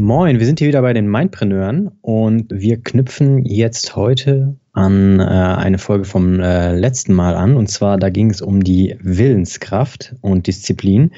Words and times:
Moin, 0.00 0.38
wir 0.38 0.46
sind 0.46 0.60
hier 0.60 0.68
wieder 0.68 0.82
bei 0.82 0.92
den 0.92 1.10
Mindpreneuren 1.10 1.90
und 2.02 2.52
wir 2.54 2.80
knüpfen 2.80 3.44
jetzt 3.44 3.96
heute 3.96 4.54
an 4.72 5.18
äh, 5.18 5.24
eine 5.24 5.78
Folge 5.78 6.04
vom 6.04 6.38
äh, 6.38 6.72
letzten 6.72 7.14
Mal 7.14 7.34
an. 7.34 7.56
Und 7.56 7.68
zwar, 7.68 7.98
da 7.98 8.08
ging 8.08 8.30
es 8.30 8.40
um 8.40 8.62
die 8.62 8.96
Willenskraft 9.00 10.14
und 10.20 10.46
Disziplin. 10.46 11.10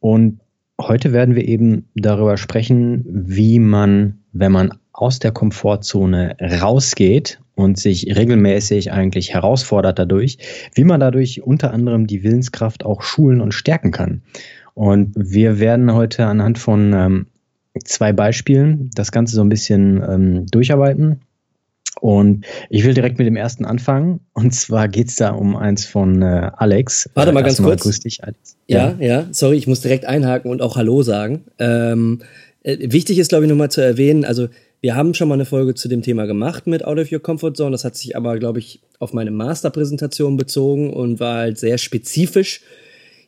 Und 0.00 0.40
heute 0.80 1.12
werden 1.12 1.34
wir 1.34 1.46
eben 1.46 1.90
darüber 1.96 2.38
sprechen, 2.38 3.04
wie 3.06 3.58
man, 3.58 4.20
wenn 4.32 4.52
man 4.52 4.72
aus 4.94 5.18
der 5.18 5.32
Komfortzone 5.32 6.38
rausgeht 6.40 7.42
und 7.56 7.78
sich 7.78 8.16
regelmäßig 8.16 8.90
eigentlich 8.90 9.34
herausfordert 9.34 9.98
dadurch, 9.98 10.38
wie 10.72 10.84
man 10.84 10.98
dadurch 10.98 11.42
unter 11.42 11.74
anderem 11.74 12.06
die 12.06 12.22
Willenskraft 12.22 12.86
auch 12.86 13.02
schulen 13.02 13.42
und 13.42 13.52
stärken 13.52 13.90
kann. 13.90 14.22
Und 14.72 15.12
wir 15.14 15.60
werden 15.60 15.92
heute 15.92 16.24
anhand 16.24 16.58
von 16.58 16.92
ähm, 16.94 17.26
zwei 17.82 18.12
Beispielen 18.12 18.90
das 18.94 19.10
Ganze 19.10 19.34
so 19.34 19.42
ein 19.42 19.48
bisschen 19.48 20.02
ähm, 20.08 20.46
durcharbeiten. 20.46 21.20
Und 22.00 22.44
ich 22.70 22.84
will 22.84 22.92
direkt 22.92 23.18
mit 23.18 23.26
dem 23.26 23.36
ersten 23.36 23.64
anfangen. 23.64 24.20
Und 24.32 24.54
zwar 24.54 24.88
geht 24.88 25.08
es 25.08 25.16
da 25.16 25.30
um 25.30 25.56
eins 25.56 25.86
von 25.86 26.22
äh, 26.22 26.50
Alex. 26.56 27.08
Warte 27.14 27.32
mal 27.32 27.42
ganz 27.42 27.62
kurz. 27.62 27.82
Grüß 27.82 28.00
dich, 28.00 28.22
Alex. 28.22 28.56
Ja, 28.66 28.94
ja, 28.98 29.06
ja, 29.06 29.26
sorry, 29.30 29.56
ich 29.56 29.66
muss 29.66 29.80
direkt 29.80 30.04
einhaken 30.04 30.50
und 30.50 30.60
auch 30.60 30.76
Hallo 30.76 31.02
sagen. 31.02 31.44
Ähm, 31.58 32.20
äh, 32.62 32.76
wichtig 32.80 33.18
ist, 33.18 33.28
glaube 33.28 33.44
ich, 33.44 33.50
nochmal 33.50 33.70
zu 33.70 33.80
erwähnen, 33.80 34.24
also 34.24 34.48
wir 34.80 34.96
haben 34.96 35.14
schon 35.14 35.28
mal 35.28 35.34
eine 35.34 35.46
Folge 35.46 35.74
zu 35.74 35.88
dem 35.88 36.02
Thema 36.02 36.26
gemacht 36.26 36.66
mit 36.66 36.84
Out 36.84 36.98
of 36.98 37.10
Your 37.10 37.22
Comfort 37.22 37.54
Zone. 37.54 37.70
Das 37.70 37.84
hat 37.84 37.96
sich 37.96 38.16
aber, 38.16 38.38
glaube 38.38 38.58
ich, 38.58 38.80
auf 38.98 39.14
meine 39.14 39.30
Masterpräsentation 39.30 40.36
bezogen 40.36 40.92
und 40.92 41.20
war 41.20 41.38
halt 41.38 41.58
sehr 41.58 41.78
spezifisch 41.78 42.60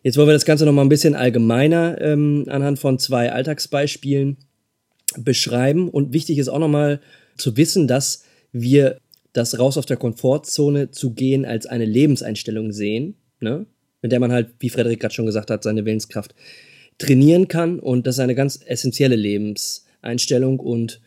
Jetzt 0.06 0.18
wollen 0.18 0.28
wir 0.28 0.34
das 0.34 0.44
Ganze 0.44 0.64
noch 0.64 0.72
mal 0.72 0.82
ein 0.82 0.88
bisschen 0.88 1.16
allgemeiner 1.16 2.00
ähm, 2.00 2.44
anhand 2.46 2.78
von 2.78 2.96
zwei 3.00 3.32
Alltagsbeispielen 3.32 4.36
beschreiben. 5.18 5.88
Und 5.88 6.12
wichtig 6.12 6.38
ist 6.38 6.46
auch 6.46 6.60
noch 6.60 6.68
mal 6.68 7.00
zu 7.36 7.56
wissen, 7.56 7.88
dass 7.88 8.22
wir 8.52 9.00
das 9.32 9.58
raus 9.58 9.76
aus 9.76 9.86
der 9.86 9.96
Komfortzone 9.96 10.92
zu 10.92 11.12
gehen 11.12 11.44
als 11.44 11.66
eine 11.66 11.86
Lebenseinstellung 11.86 12.70
sehen, 12.70 13.16
ne? 13.40 13.66
mit 14.00 14.12
der 14.12 14.20
man 14.20 14.30
halt, 14.30 14.50
wie 14.60 14.70
Frederik 14.70 15.00
gerade 15.00 15.12
schon 15.12 15.26
gesagt 15.26 15.50
hat, 15.50 15.64
seine 15.64 15.84
Willenskraft 15.84 16.36
trainieren 16.98 17.48
kann. 17.48 17.80
Und 17.80 18.06
das 18.06 18.14
ist 18.14 18.20
eine 18.20 18.36
ganz 18.36 18.60
essentielle 18.64 19.16
Lebenseinstellung. 19.16 20.60
Und 20.60 21.00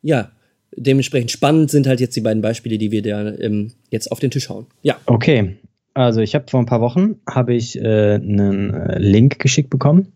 ja, 0.00 0.32
dementsprechend 0.74 1.30
spannend 1.30 1.70
sind 1.70 1.86
halt 1.86 2.00
jetzt 2.00 2.16
die 2.16 2.22
beiden 2.22 2.40
Beispiele, 2.40 2.78
die 2.78 2.90
wir 2.90 3.02
da 3.02 3.34
ähm, 3.34 3.72
jetzt 3.90 4.10
auf 4.10 4.18
den 4.18 4.30
Tisch 4.30 4.48
hauen. 4.48 4.64
Ja. 4.80 4.98
Okay, 5.04 5.58
also 5.96 6.20
ich 6.20 6.34
habe 6.34 6.44
vor 6.48 6.60
ein 6.60 6.66
paar 6.66 6.80
Wochen 6.80 7.16
habe 7.28 7.54
ich 7.54 7.80
äh, 7.80 8.14
einen 8.14 8.74
äh, 8.74 8.98
Link 8.98 9.38
geschickt 9.38 9.70
bekommen 9.70 10.12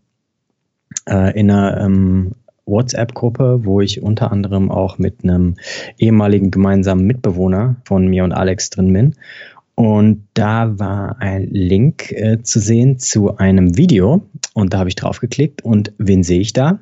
äh, 1.09 1.39
in 1.39 1.51
einer 1.51 1.81
ähm, 1.81 2.33
WhatsApp-Gruppe, 2.67 3.65
wo 3.65 3.81
ich 3.81 4.03
unter 4.03 4.31
anderem 4.31 4.71
auch 4.71 4.99
mit 4.99 5.25
einem 5.25 5.57
ehemaligen 5.99 6.51
gemeinsamen 6.51 7.07
Mitbewohner 7.07 7.77
von 7.85 8.07
mir 8.07 8.25
und 8.25 8.33
Alex 8.33 8.71
drin 8.71 8.93
bin. 8.93 9.15
Und 9.75 10.27
da 10.35 10.79
war 10.79 11.17
ein 11.21 11.49
Link 11.51 12.13
äh, 12.13 12.43
zu 12.43 12.61
sehen 12.61 12.99
zu 12.99 13.39
einem 13.39 13.79
Video 13.79 14.27
und 14.53 14.75
da 14.75 14.81
habe 14.81 14.91
ich 14.91 14.97
drauf 14.97 15.21
geklickt 15.21 15.63
und 15.65 15.95
wen 15.97 16.23
sehe 16.23 16.41
ich 16.41 16.53
da? 16.53 16.81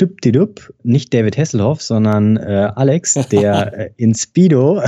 Düpp, 0.00 0.74
nicht 0.82 1.14
David 1.14 1.38
Hasselhoff, 1.38 1.80
sondern 1.80 2.36
äh, 2.36 2.70
Alex, 2.74 3.14
der 3.30 3.72
äh, 3.78 3.90
in 3.96 4.14
Speedo 4.14 4.82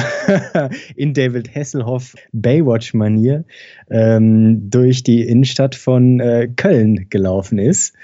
in 0.96 1.14
David 1.14 1.54
Hasselhoff 1.54 2.14
Baywatch-Manier 2.32 3.44
ähm, 3.90 4.68
durch 4.70 5.02
die 5.02 5.22
Innenstadt 5.22 5.74
von 5.74 6.20
äh, 6.20 6.48
Köln 6.56 7.06
gelaufen 7.08 7.58
ist. 7.58 7.94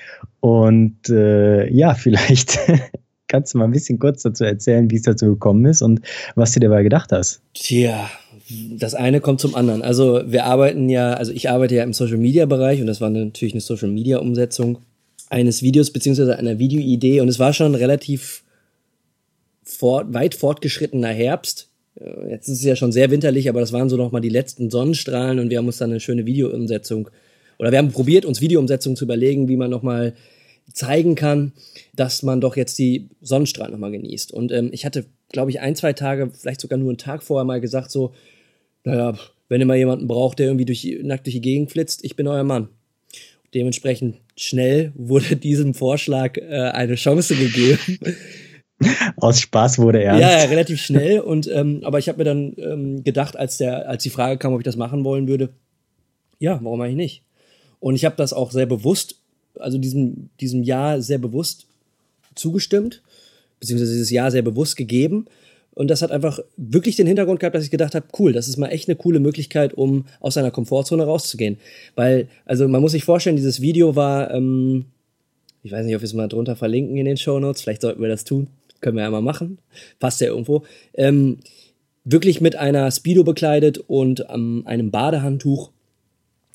Und 0.41 1.11
äh, 1.11 1.71
ja, 1.71 1.95
vielleicht 1.95 2.59
kannst 3.29 3.53
du 3.53 3.59
mal 3.59 3.65
ein 3.65 3.73
bisschen 3.73 3.99
kurz 3.99 4.23
dazu 4.23 4.45
erzählen, 4.45 4.91
wie 4.91 4.97
es 4.97 5.03
dazu 5.03 5.27
gekommen 5.27 5.67
ist 5.67 5.83
und 5.83 6.01
was 6.37 6.53
du 6.53 6.61
dabei 6.61 6.83
gedacht 6.83 7.13
hast. 7.13 7.43
Tja, 7.53 8.09
das 8.79 8.95
eine 8.95 9.21
kommt 9.21 9.41
zum 9.41 9.55
anderen. 9.55 9.83
Also 9.83 10.23
wir 10.27 10.45
arbeiten 10.47 10.89
ja, 10.89 11.15
also 11.15 11.33
ich 11.33 11.51
arbeite 11.51 11.75
ja 11.75 11.83
im 11.83 11.93
Social 11.93 12.19
Media 12.19 12.47
Bereich 12.47 12.81
und 12.81 12.87
das 12.87 13.01
war 13.03 13.11
natürlich 13.11 13.53
eine 13.53 13.61
Social 13.61 13.89
Media 13.89 14.19
Umsetzung 14.19 14.79
eines 15.35 15.63
Videos 15.63 15.91
beziehungsweise 15.91 16.39
einer 16.39 16.61
Videoidee 16.61 17.21
und 17.21 17.29
es 17.29 17.41
war 17.41 17.53
schon 17.53 17.75
relativ 17.75 18.45
fort, 19.65 20.15
weit 20.15 20.37
fortgeschrittener 20.37 21.09
Herbst. 21.09 21.71
Äh, 22.01 22.31
jetzt 22.31 22.49
ist 22.49 22.59
es 22.59 22.65
ja 22.65 22.77
schon 22.77 22.93
sehr 22.93 23.11
winterlich, 23.11 23.49
aber 23.49 23.61
das 23.61 23.73
waren 23.73 23.89
so 23.89 23.97
noch 23.97 24.13
mal 24.13 24.21
die 24.21 24.29
letzten 24.29 24.71
Sonnenstrahlen 24.71 25.41
und 25.41 25.51
wir 25.51 25.59
haben 25.59 25.67
uns 25.67 25.79
dann 25.79 25.91
eine 25.91 26.01
schöne 26.01 26.25
Videoumsetzung 26.25 27.11
oder 27.59 27.73
wir 27.73 27.79
haben 27.79 27.91
probiert, 27.91 28.25
uns 28.25 28.41
Videoumsetzungen 28.41 28.97
zu 28.97 29.05
überlegen, 29.05 29.49
wie 29.49 29.57
man 29.57 29.71
noch 29.71 29.83
mal 29.83 30.15
zeigen 30.73 31.17
kann, 31.17 31.53
dass 31.95 32.23
man 32.23 32.41
doch 32.41 32.57
jetzt 32.57 32.79
die 32.79 33.09
Sonnenstrahlen 33.21 33.73
noch 33.73 33.81
mal 33.81 33.91
genießt. 33.91 34.33
Und 34.33 34.53
ähm, 34.53 34.71
ich 34.73 34.87
hatte, 34.87 35.05
glaube 35.31 35.51
ich, 35.51 35.61
ein, 35.61 35.75
zwei 35.75 35.93
Tage, 35.93 36.31
vielleicht 36.33 36.61
sogar 36.61 36.79
nur 36.79 36.91
einen 36.91 36.99
Tag 36.99 37.23
vorher 37.23 37.45
mal 37.45 37.61
gesagt 37.61 37.91
so, 37.91 38.15
naja, 38.85 39.19
wenn 39.49 39.61
ihr 39.61 39.67
mal 39.67 39.77
jemanden 39.77 40.07
braucht, 40.07 40.39
der 40.39 40.47
irgendwie 40.47 40.65
durch, 40.65 40.85
nackt 41.03 41.27
durch 41.27 41.35
die 41.35 41.41
Gegend 41.41 41.71
flitzt, 41.71 42.05
ich 42.05 42.17
bin 42.17 42.29
euer 42.29 42.45
Mann. 42.45 42.69
Dementsprechend 43.55 44.17
schnell 44.37 44.93
wurde 44.95 45.37
diesem 45.43 45.75
Vorschlag 45.75 46.37
äh, 46.37 46.71
eine 46.73 46.97
Chance 46.97 47.37
gegeben. 47.37 47.99
Aus 49.17 49.41
Spaß 49.41 49.79
wurde 49.79 50.03
er. 50.03 50.19
Ja, 50.19 50.31
ja, 50.39 50.45
relativ 50.47 50.81
schnell. 50.81 51.21
Und 51.21 51.49
ähm, 51.51 51.81
aber 51.85 51.99
ich 51.99 52.09
habe 52.09 52.19
mir 52.19 52.25
dann 52.25 52.55
ähm, 52.59 53.05
gedacht, 53.05 53.37
als 53.37 53.57
der, 53.57 53.89
als 53.89 54.03
die 54.03 54.11
Frage 54.11 54.37
kam, 54.37 54.53
ob 54.53 54.61
ich 54.61 54.65
das 54.65 54.77
machen 54.77 55.05
wollen 55.05 55.29
würde, 55.29 55.51
ja, 56.39 56.59
warum 56.63 56.81
eigentlich 56.81 56.97
nicht? 56.97 57.23
Und 57.79 57.95
ich 57.95 58.05
habe 58.05 58.17
das 58.17 58.33
auch 58.33 58.51
sehr 58.51 58.67
bewusst, 58.67 59.21
also 59.59 59.79
diesem 59.79 60.31
diesem 60.41 60.65
Jahr 60.65 61.01
sehr 61.01 61.19
bewusst 61.19 61.67
zugestimmt, 62.35 63.03
beziehungsweise 63.61 63.93
dieses 63.93 64.11
Jahr 64.11 64.31
sehr 64.31 64.43
bewusst 64.43 64.77
gegeben 64.77 65.27
und 65.75 65.89
das 65.89 66.03
hat 66.03 66.13
einfach 66.13 66.39
wirklich 66.57 66.97
den 66.97 67.07
Hintergrund 67.07 67.41
gehabt, 67.41 67.57
dass 67.57 67.65
ich 67.65 67.71
gedacht 67.71 67.95
habe, 67.95 68.07
cool, 68.19 68.33
das 68.33 68.49
ist 68.49 68.57
mal 68.57 68.69
echt 68.69 68.89
eine 68.89 68.97
coole 68.97 69.19
Möglichkeit, 69.19 69.75
um 69.75 70.07
aus 70.21 70.35
seiner 70.35 70.51
Komfortzone 70.51 71.05
rauszugehen. 71.05 71.59
Weil, 71.97 72.29
also 72.45 72.69
man 72.69 72.81
muss 72.81 72.93
sich 72.93 73.05
vorstellen, 73.05 73.37
dieses 73.37 73.61
Video 73.61 73.97
war, 73.97 74.31
ähm, 74.33 74.87
ich 75.63 75.73
weiß 75.73 75.85
nicht, 75.85 75.95
ob 75.97 76.03
wir 76.03 76.07
es 76.07 76.15
mal 76.15 76.29
drunter 76.29 76.55
verlinken 76.55 76.97
in 76.97 77.07
den 77.07 77.17
Show 77.17 77.41
Notes, 77.41 77.63
vielleicht 77.63 77.83
sollten 77.83 78.01
wir 78.01 78.09
das 78.09 78.25
tun, 78.25 78.49
können 78.81 78.97
wir 78.97 79.03
ja 79.03 79.11
mal 79.11 79.21
machen, 79.21 79.59
passt 79.99 80.21
ja 80.21 80.29
irgendwo. 80.29 80.63
Ähm, 80.95 81.39
wirklich 82.05 82.41
mit 82.41 82.55
einer 82.55 82.91
Speedo 82.91 83.25
bekleidet 83.25 83.79
und 83.79 84.27
ähm, 84.33 84.63
einem 84.67 84.91
Badehandtuch 84.91 85.71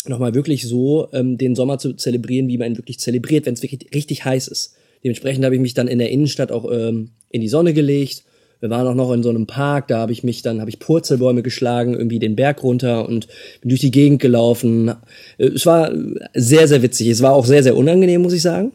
nochmal 0.08 0.34
wirklich 0.34 0.66
so 0.66 1.10
ähm, 1.12 1.38
den 1.38 1.56
Sommer 1.56 1.78
zu 1.78 1.94
zelebrieren, 1.94 2.48
wie 2.48 2.58
man 2.58 2.72
ihn 2.72 2.78
wirklich 2.78 3.00
zelebriert, 3.00 3.46
wenn 3.46 3.56
es 3.56 3.64
wirklich 3.64 3.94
richtig 3.94 4.24
heiß 4.24 4.48
ist. 4.48 4.76
Dementsprechend 5.04 5.44
habe 5.44 5.56
ich 5.56 5.62
mich 5.62 5.74
dann 5.74 5.88
in 5.88 6.00
der 6.00 6.10
Innenstadt 6.10 6.52
auch 6.52 6.72
ähm, 6.72 7.10
in 7.30 7.42
die 7.42 7.50
Sonne 7.50 7.74
gelegt 7.74 8.24
wir 8.60 8.70
waren 8.70 8.88
auch 8.88 8.96
noch 8.96 9.12
in 9.14 9.24
so 9.24 9.30
einem 9.30 9.48
Park, 9.48 9.88
da 9.88 10.00
habe 10.00 10.12
ich 10.12 10.24
mich 10.24 10.42
dann, 10.42 10.60
habe 10.60 10.70
ich 10.70 10.80
Purzelbäume 10.80 11.44
geschlagen, 11.44 11.94
irgendwie 11.94 12.20
den 12.20 12.36
Berg 12.36 12.62
runter 12.64 13.08
und 13.08 13.28
bin 13.62 13.70
durch 13.70 13.82
die 13.82 13.92
Gegend 13.92 14.22
gelaufen. 14.22 14.94
Es 15.38 15.66
war 15.66 15.92
sehr, 16.34 16.68
sehr 16.68 16.82
witzig. 16.82 17.08
Es 17.08 17.22
war 17.22 17.34
auch 17.34 17.46
sehr, 17.46 17.64
sehr 17.64 17.78
unangenehm, 17.78 18.22
muss 18.22 18.34
ich 18.34 18.42
sagen. 18.42 18.74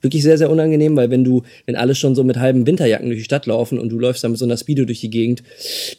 Wirklich 0.00 0.24
sehr, 0.24 0.36
sehr 0.36 0.50
unangenehm, 0.50 0.96
weil 0.96 1.10
wenn 1.10 1.22
du, 1.22 1.42
wenn 1.66 1.76
alle 1.76 1.94
schon 1.94 2.16
so 2.16 2.24
mit 2.24 2.36
halben 2.36 2.66
Winterjacken 2.66 3.06
durch 3.06 3.20
die 3.20 3.24
Stadt 3.24 3.46
laufen 3.46 3.78
und 3.78 3.90
du 3.90 4.00
läufst 4.00 4.24
dann 4.24 4.32
mit 4.32 4.38
so 4.38 4.44
einer 4.44 4.56
Speedo 4.56 4.84
durch 4.84 5.00
die 5.00 5.10
Gegend, 5.10 5.44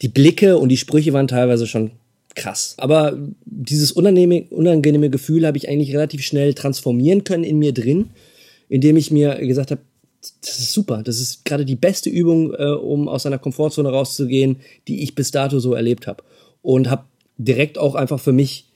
die 0.01 0.09
Blicke 0.09 0.57
und 0.57 0.67
die 0.67 0.77
Sprüche 0.77 1.13
waren 1.13 1.29
teilweise 1.29 1.67
schon 1.67 1.91
krass. 2.35 2.75
Aber 2.77 3.17
dieses 3.45 3.93
unangenehme, 3.93 4.47
unangenehme 4.49 5.09
Gefühl 5.09 5.47
habe 5.47 5.57
ich 5.57 5.69
eigentlich 5.69 5.93
relativ 5.93 6.23
schnell 6.23 6.53
transformieren 6.53 7.23
können 7.23 7.45
in 7.45 7.59
mir 7.59 7.73
drin, 7.73 8.09
indem 8.67 8.97
ich 8.97 9.11
mir 9.11 9.35
gesagt 9.35 9.71
habe, 9.71 9.81
das 10.41 10.59
ist 10.59 10.73
super. 10.73 11.03
Das 11.03 11.19
ist 11.19 11.45
gerade 11.45 11.65
die 11.65 11.75
beste 11.75 12.09
Übung, 12.09 12.53
äh, 12.53 12.65
um 12.65 13.07
aus 13.07 13.23
seiner 13.23 13.39
Komfortzone 13.39 13.89
rauszugehen, 13.89 14.57
die 14.87 15.03
ich 15.03 15.15
bis 15.15 15.31
dato 15.31 15.59
so 15.59 15.73
erlebt 15.73 16.07
habe. 16.07 16.23
Und 16.61 16.89
habe 16.89 17.05
direkt 17.37 17.77
auch 17.77 17.95
einfach 17.95 18.19
für 18.19 18.31
mich 18.31 18.69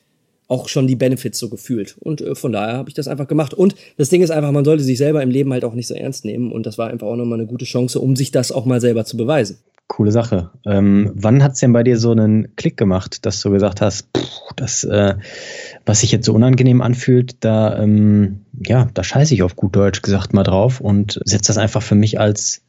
auch 0.47 0.69
schon 0.69 0.87
die 0.87 0.95
Benefits 0.95 1.39
so 1.39 1.49
gefühlt. 1.49 1.97
Und 1.99 2.21
äh, 2.21 2.35
von 2.35 2.51
daher 2.51 2.77
habe 2.77 2.89
ich 2.89 2.95
das 2.95 3.07
einfach 3.07 3.27
gemacht. 3.27 3.53
Und 3.53 3.75
das 3.97 4.09
Ding 4.09 4.21
ist 4.21 4.31
einfach, 4.31 4.51
man 4.51 4.65
sollte 4.65 4.83
sich 4.83 4.97
selber 4.97 5.21
im 5.21 5.29
Leben 5.29 5.51
halt 5.51 5.65
auch 5.65 5.73
nicht 5.73 5.87
so 5.87 5.93
ernst 5.93 6.25
nehmen. 6.25 6.51
Und 6.51 6.65
das 6.65 6.77
war 6.77 6.89
einfach 6.89 7.07
auch 7.07 7.15
nochmal 7.15 7.39
eine 7.39 7.47
gute 7.47 7.65
Chance, 7.65 7.99
um 7.99 8.15
sich 8.15 8.31
das 8.31 8.51
auch 8.51 8.65
mal 8.65 8.81
selber 8.81 9.05
zu 9.05 9.17
beweisen. 9.17 9.57
Coole 9.87 10.11
Sache. 10.11 10.51
Ähm, 10.65 11.11
wann 11.15 11.43
hat 11.43 11.53
es 11.53 11.59
denn 11.59 11.73
bei 11.73 11.83
dir 11.83 11.97
so 11.97 12.11
einen 12.11 12.55
Klick 12.55 12.77
gemacht, 12.77 13.25
dass 13.25 13.41
du 13.41 13.51
gesagt 13.51 13.81
hast, 13.81 14.07
pff, 14.15 14.53
das, 14.55 14.83
äh, 14.83 15.15
was 15.85 16.01
sich 16.01 16.11
jetzt 16.11 16.25
so 16.25 16.33
unangenehm 16.33 16.81
anfühlt, 16.81 17.37
da, 17.39 17.81
ähm, 17.81 18.41
ja, 18.65 18.89
da 18.93 19.03
scheiße 19.03 19.33
ich 19.33 19.43
auf 19.43 19.55
gut 19.55 19.75
Deutsch 19.75 20.01
gesagt 20.01 20.33
mal 20.33 20.43
drauf 20.43 20.81
und 20.81 21.19
setze 21.23 21.47
das 21.47 21.57
einfach 21.57 21.81
für 21.81 21.95
mich 21.95 22.19
als 22.19 22.61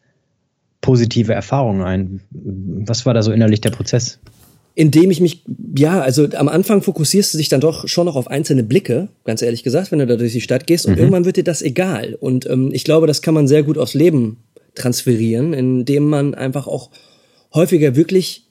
positive 0.81 1.35
Erfahrungen 1.35 1.83
ein? 1.83 2.21
Was 2.31 3.05
war 3.05 3.15
da 3.15 3.23
so 3.23 3.33
innerlich 3.33 3.61
der 3.61 3.71
Prozess? 3.71 4.21
indem 4.79 5.11
ich 5.11 5.21
mich, 5.21 5.43
ja, 5.77 6.01
also 6.01 6.29
am 6.37 6.47
Anfang 6.47 6.83
fokussierst 6.83 7.35
du 7.35 7.39
dich 7.39 7.49
dann 7.49 7.61
doch 7.61 7.89
schon 7.89 8.07
noch 8.07 8.15
auf 8.15 8.29
einzelne 8.29 8.63
Blicke, 8.63 9.09
ganz 9.25 9.43
ehrlich 9.43 9.65
gesagt, 9.65 9.91
wenn 9.91 9.99
du 9.99 10.07
da 10.07 10.15
durch 10.15 10.35
die 10.35 10.41
Stadt 10.41 10.69
gehst 10.69 10.87
und 10.87 10.93
mhm. 10.93 10.99
irgendwann 10.99 11.25
wird 11.25 11.37
dir 11.37 11.43
das 11.43 11.63
egal. 11.63 12.15
Und 12.15 12.49
ähm, 12.49 12.71
ich 12.73 12.85
glaube, 12.85 13.09
das 13.09 13.21
kann 13.21 13.35
man 13.35 13.49
sehr 13.49 13.65
gut 13.65 13.77
aufs 13.77 13.95
Leben 13.95 14.37
transferieren, 14.77 15.53
indem 15.53 16.05
man 16.09 16.37
einfach 16.37 16.69
auch 16.69 16.91
häufiger 17.53 17.97
wirklich 17.97 18.47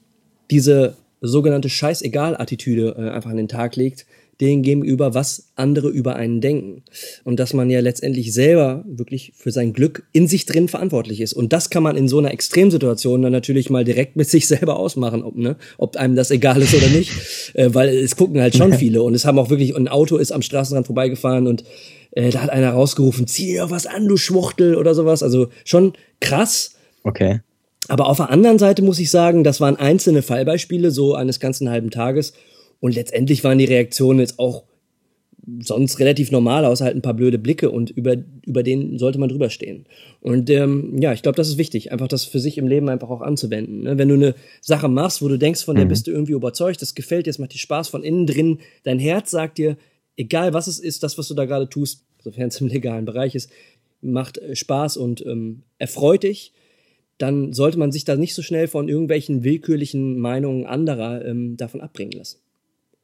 diese 0.50 0.96
sogenannte 1.20 1.68
Scheißegal-Attitüde 1.68 2.94
äh, 2.96 3.10
einfach 3.10 3.30
an 3.30 3.36
den 3.36 3.48
Tag 3.48 3.76
legt, 3.76 4.06
denen 4.40 4.62
gegenüber, 4.62 5.14
was 5.14 5.48
andere 5.56 5.88
über 5.88 6.14
einen 6.14 6.40
denken. 6.40 6.84
Und 7.24 7.40
dass 7.40 7.54
man 7.54 7.70
ja 7.70 7.80
letztendlich 7.80 8.32
selber 8.32 8.84
wirklich 8.86 9.32
für 9.36 9.50
sein 9.50 9.72
Glück 9.72 10.06
in 10.12 10.28
sich 10.28 10.46
drin 10.46 10.68
verantwortlich 10.68 11.20
ist. 11.20 11.32
Und 11.32 11.52
das 11.52 11.70
kann 11.70 11.82
man 11.82 11.96
in 11.96 12.06
so 12.06 12.18
einer 12.18 12.32
Extremsituation 12.32 13.20
dann 13.22 13.32
natürlich 13.32 13.68
mal 13.68 13.84
direkt 13.84 14.14
mit 14.14 14.28
sich 14.28 14.46
selber 14.46 14.78
ausmachen, 14.78 15.24
ob, 15.24 15.36
ne, 15.36 15.56
ob 15.76 15.96
einem 15.96 16.14
das 16.14 16.30
egal 16.30 16.62
ist 16.62 16.74
oder 16.74 16.88
nicht. 16.88 17.10
äh, 17.54 17.74
weil 17.74 17.88
es 17.88 18.14
gucken 18.14 18.40
halt 18.40 18.56
schon 18.56 18.72
viele. 18.78 19.02
Und 19.02 19.14
es 19.14 19.24
haben 19.24 19.38
auch 19.38 19.50
wirklich, 19.50 19.74
ein 19.74 19.88
Auto 19.88 20.16
ist 20.16 20.30
am 20.30 20.42
Straßenrand 20.42 20.86
vorbeigefahren 20.86 21.48
und 21.48 21.64
äh, 22.12 22.30
da 22.30 22.42
hat 22.42 22.50
einer 22.50 22.70
rausgerufen, 22.70 23.26
zieh 23.26 23.46
dir 23.46 23.70
was 23.70 23.86
an, 23.86 24.06
du 24.06 24.16
Schwuchtel 24.16 24.76
oder 24.76 24.94
sowas. 24.94 25.24
Also 25.24 25.48
schon 25.64 25.94
krass. 26.20 26.76
Okay. 27.02 27.40
Aber 27.88 28.06
auf 28.06 28.18
der 28.18 28.30
anderen 28.30 28.58
Seite 28.58 28.82
muss 28.82 28.98
ich 28.98 29.10
sagen, 29.10 29.44
das 29.44 29.60
waren 29.60 29.76
einzelne 29.76 30.22
Fallbeispiele 30.22 30.90
so 30.90 31.14
eines 31.14 31.40
ganzen 31.40 31.70
halben 31.70 31.90
Tages. 31.90 32.34
Und 32.80 32.94
letztendlich 32.94 33.42
waren 33.44 33.58
die 33.58 33.64
Reaktionen 33.64 34.20
jetzt 34.20 34.38
auch 34.38 34.64
sonst 35.60 35.98
relativ 35.98 36.30
normal, 36.30 36.64
außer 36.64 36.84
halt 36.84 36.96
ein 36.96 37.02
paar 37.02 37.14
blöde 37.14 37.38
Blicke 37.38 37.70
und 37.70 37.90
über, 37.90 38.16
über 38.44 38.62
den 38.62 38.98
sollte 38.98 39.18
man 39.18 39.30
drüber 39.30 39.48
stehen. 39.48 39.86
Und 40.20 40.50
ähm, 40.50 41.00
ja, 41.00 41.12
ich 41.12 41.22
glaube, 41.22 41.36
das 41.36 41.48
ist 41.48 41.56
wichtig, 41.56 41.90
einfach 41.90 42.08
das 42.08 42.24
für 42.24 42.40
sich 42.40 42.58
im 42.58 42.66
Leben 42.66 42.88
einfach 42.88 43.08
auch 43.08 43.22
anzuwenden. 43.22 43.84
Ne? 43.84 43.96
Wenn 43.96 44.08
du 44.08 44.14
eine 44.14 44.34
Sache 44.60 44.88
machst, 44.88 45.22
wo 45.22 45.28
du 45.28 45.38
denkst, 45.38 45.64
von 45.64 45.76
der 45.76 45.86
mhm. 45.86 45.88
bist 45.88 46.06
du 46.06 46.10
irgendwie 46.10 46.32
überzeugt, 46.32 46.82
das 46.82 46.94
gefällt 46.94 47.26
dir, 47.26 47.30
es 47.30 47.38
macht 47.38 47.54
dir 47.54 47.58
Spaß 47.58 47.88
von 47.88 48.02
innen 48.02 48.26
drin, 48.26 48.58
dein 48.82 48.98
Herz 48.98 49.30
sagt 49.30 49.56
dir, 49.56 49.78
egal 50.16 50.52
was 50.52 50.66
es 50.66 50.78
ist, 50.78 51.02
das, 51.02 51.16
was 51.16 51.28
du 51.28 51.34
da 51.34 51.46
gerade 51.46 51.68
tust, 51.68 52.04
sofern 52.22 52.48
es 52.48 52.60
im 52.60 52.68
legalen 52.68 53.06
Bereich 53.06 53.34
ist, 53.34 53.50
macht 54.02 54.38
äh, 54.38 54.54
Spaß 54.54 54.98
und 54.98 55.24
ähm, 55.24 55.62
erfreut 55.78 56.24
dich, 56.24 56.52
dann 57.18 57.52
sollte 57.52 57.78
man 57.78 57.92
sich 57.92 58.04
da 58.04 58.16
nicht 58.16 58.34
so 58.34 58.42
schnell 58.42 58.68
von 58.68 58.88
irgendwelchen 58.88 59.44
willkürlichen 59.44 60.18
Meinungen 60.18 60.66
anderer 60.66 61.24
ähm, 61.24 61.56
davon 61.56 61.80
abbringen 61.80 62.12
lassen. 62.12 62.38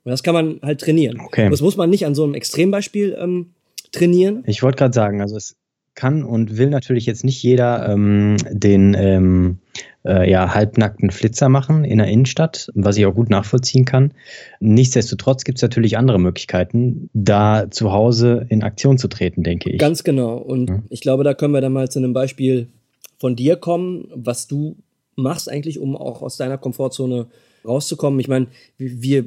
Und 0.04 0.10
das 0.10 0.22
kann 0.22 0.34
man 0.34 0.60
halt 0.62 0.80
trainieren. 0.80 1.20
Okay. 1.20 1.50
Das 1.50 1.60
muss 1.60 1.76
man 1.76 1.90
nicht 1.90 2.06
an 2.06 2.14
so 2.14 2.24
einem 2.24 2.34
Extrembeispiel 2.34 3.16
ähm, 3.18 3.50
trainieren. 3.90 4.44
Ich 4.46 4.62
wollte 4.62 4.76
gerade 4.76 4.94
sagen, 4.94 5.20
also 5.20 5.36
es 5.36 5.56
kann 5.94 6.24
und 6.24 6.58
will 6.58 6.70
natürlich 6.70 7.06
jetzt 7.06 7.24
nicht 7.24 7.42
jeder 7.42 7.88
ähm, 7.88 8.36
den 8.50 8.94
ähm, 8.94 9.58
äh, 10.04 10.28
ja, 10.28 10.52
halbnackten 10.54 11.10
Flitzer 11.10 11.48
machen 11.48 11.84
in 11.84 11.98
der 11.98 12.08
Innenstadt, 12.08 12.70
was 12.74 12.96
ich 12.96 13.06
auch 13.06 13.14
gut 13.14 13.30
nachvollziehen 13.30 13.84
kann. 13.84 14.12
Nichtsdestotrotz 14.60 15.44
gibt 15.44 15.58
es 15.58 15.62
natürlich 15.62 15.96
andere 15.96 16.18
Möglichkeiten, 16.18 17.08
da 17.14 17.70
zu 17.70 17.92
Hause 17.92 18.46
in 18.48 18.62
Aktion 18.62 18.98
zu 18.98 19.08
treten, 19.08 19.42
denke 19.42 19.70
ich. 19.70 19.78
Ganz 19.78 20.04
genau. 20.04 20.36
Und 20.36 20.68
ja. 20.68 20.82
ich 20.90 21.00
glaube, 21.00 21.24
da 21.24 21.32
können 21.32 21.54
wir 21.54 21.60
dann 21.60 21.72
mal 21.72 21.88
zu 21.88 22.00
einem 22.00 22.12
Beispiel 22.12 22.68
von 23.18 23.36
dir 23.36 23.56
kommen, 23.56 24.08
was 24.14 24.46
du 24.46 24.76
machst 25.16 25.50
eigentlich, 25.50 25.78
um 25.78 25.96
auch 25.96 26.22
aus 26.22 26.36
deiner 26.36 26.58
Komfortzone 26.58 27.26
rauszukommen. 27.64 28.20
Ich 28.20 28.28
meine, 28.28 28.48
wir 28.76 29.26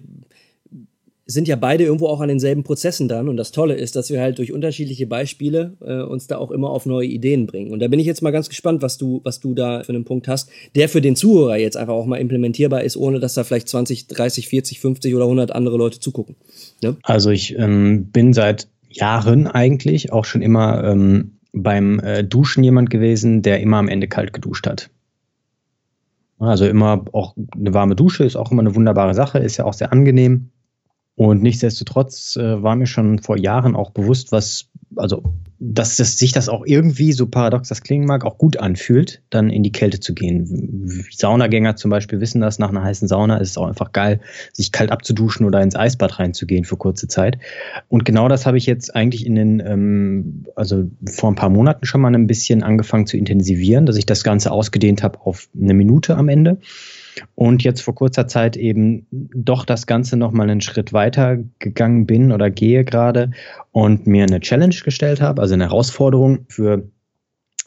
sind 1.28 1.50
ja 1.50 1.58
beide 1.58 1.84
irgendwo 1.84 2.08
auch 2.08 2.22
an 2.22 2.30
denselben 2.30 2.64
Prozessen 2.64 3.10
dran. 3.10 3.28
Und 3.28 3.36
das 3.36 3.52
Tolle 3.52 3.76
ist, 3.76 3.98
dass 3.98 4.10
wir 4.10 4.22
halt 4.22 4.38
durch 4.38 4.54
unterschiedliche 4.54 5.08
Beispiele 5.08 5.74
äh, 5.82 6.02
uns 6.02 6.28
da 6.28 6.38
auch 6.38 6.52
immer 6.52 6.70
auf 6.70 6.86
neue 6.86 7.08
Ideen 7.08 7.48
bringen. 7.48 7.72
Und 7.72 7.80
da 7.80 7.90
bin 7.90 8.00
ich 8.00 8.06
jetzt 8.06 8.22
mal 8.22 8.32
ganz 8.32 8.48
gespannt, 8.48 8.82
was 8.82 8.98
du, 8.98 9.20
was 9.24 9.42
du 9.42 9.54
da 9.54 9.84
für 9.84 9.92
einen 9.92 10.06
Punkt 10.06 10.30
hast, 10.30 10.50
der 10.76 10.88
für 10.88 11.02
den 11.02 11.18
Zuhörer 11.18 11.58
jetzt 11.58 11.76
einfach 11.76 11.94
auch 11.94 12.06
mal 12.06 12.18
implementierbar 12.18 12.84
ist, 12.84 12.96
ohne 12.96 13.20
dass 13.20 13.34
da 13.34 13.44
vielleicht 13.44 13.68
20, 13.68 14.08
30, 14.08 14.48
40, 14.48 14.80
50 14.80 15.16
oder 15.16 15.26
100 15.26 15.52
andere 15.52 15.78
Leute 15.78 16.00
zugucken. 16.00 16.38
Ne? 16.82 16.96
Also 17.04 17.30
ich 17.30 17.58
ähm, 17.58 18.06
bin 18.06 18.32
seit 18.32 18.70
Jahren 18.90 19.48
eigentlich 19.48 20.14
auch 20.14 20.24
schon 20.24 20.42
immer 20.42 20.84
ähm, 20.86 21.37
beim 21.64 22.00
äh, 22.00 22.24
Duschen 22.24 22.64
jemand 22.64 22.90
gewesen, 22.90 23.42
der 23.42 23.62
immer 23.62 23.78
am 23.78 23.88
Ende 23.88 24.08
kalt 24.08 24.34
geduscht 24.34 24.68
hat. 24.68 24.90
Also 26.40 26.68
immer 26.68 27.06
auch 27.14 27.36
eine 27.56 27.74
warme 27.74 27.96
Dusche 27.96 28.24
ist 28.24 28.36
auch 28.36 28.52
immer 28.52 28.62
eine 28.62 28.76
wunderbare 28.76 29.14
Sache, 29.14 29.40
ist 29.40 29.58
ja 29.58 29.66
auch 29.66 29.74
sehr 29.74 29.92
angenehm. 29.92 30.52
Und 31.16 31.42
nichtsdestotrotz 31.42 32.36
äh, 32.36 32.62
war 32.62 32.76
mir 32.76 32.86
schon 32.86 33.20
vor 33.20 33.38
Jahren 33.38 33.76
auch 33.76 33.90
bewusst, 33.90 34.32
was, 34.32 34.70
also, 34.96 35.24
dass 35.60 35.98
das, 35.98 36.18
sich 36.18 36.32
das 36.32 36.50
auch 36.50 36.66
irgendwie, 36.66 37.14
so 37.14 37.28
paradox 37.28 37.70
das 37.70 37.82
klingen 37.82 38.06
mag, 38.06 38.26
auch 38.26 38.38
gut 38.38 38.58
anfühlt, 38.58 39.22
dann 39.30 39.50
in 39.50 39.64
die 39.64 39.72
Kälte 39.72 40.00
zu 40.00 40.14
gehen. 40.14 41.06
Saunagänger 41.12 41.76
zum 41.76 41.90
Beispiel 41.90 42.20
wissen 42.20 42.42
das, 42.42 42.60
nach 42.60 42.70
einer 42.70 42.84
heißen 42.84 43.08
Sauna 43.08 43.38
ist 43.38 43.52
es 43.52 43.58
auch 43.58 43.68
einfach 43.68 43.92
geil, 43.92 44.20
sich 44.54 44.72
kalt 44.72 44.92
abzuduschen 44.92 45.46
oder 45.46 45.62
ins 45.62 45.76
Eisbad 45.76 46.20
reinzugehen 46.20 46.64
für 46.64 46.78
kurze 46.78 47.08
Zeit. 47.08 47.38
Und 47.90 48.06
genau 48.06 48.28
das 48.28 48.46
habe 48.46 48.58
ich 48.58 48.68
jetzt 48.68 48.96
eigentlich 48.96 49.26
in 49.26 49.36
den, 49.36 49.60
ähm, 49.60 50.46
also 50.56 50.90
vor 51.06 51.32
ein 51.32 51.36
paar 51.36 51.50
Monaten 51.50 51.86
schon 51.86 52.02
mal 52.02 52.14
ein 52.14 52.28
bisschen 52.28 52.62
angefangen 52.62 53.08
zu 53.08 53.18
intensivieren, 53.18 53.86
dass 53.86 53.98
ich 53.98 54.06
das 54.06 54.24
Ganze 54.24 54.52
ausgedehnt 54.52 55.02
habe 55.02 55.20
auf 55.22 55.50
eine 55.60 55.74
Minute 55.74 56.16
am 56.18 56.30
Ende 56.30 56.60
und 57.36 57.64
jetzt 57.64 57.82
vor 57.82 57.96
kurzer 57.96 58.28
Zeit 58.28 58.58
eben 58.58 59.08
doch 59.12 59.66
das 59.66 59.88
Ganze 59.88 60.18
nochmal 60.18 60.50
einen 60.50 60.62
Schritt 60.62 60.94
weiter 60.94 61.38
gegangen 61.60 62.06
bin 62.06 62.32
oder 62.32 62.50
gehe 62.50 62.84
gerade 62.84 63.32
und 63.72 64.08
mir 64.08 64.24
eine 64.24 64.40
Challenge 64.40 64.76
gestellt 64.84 65.22
habe, 65.22 65.42
also 65.42 65.47
eine 65.54 65.66
Herausforderung 65.66 66.46
für 66.50 66.90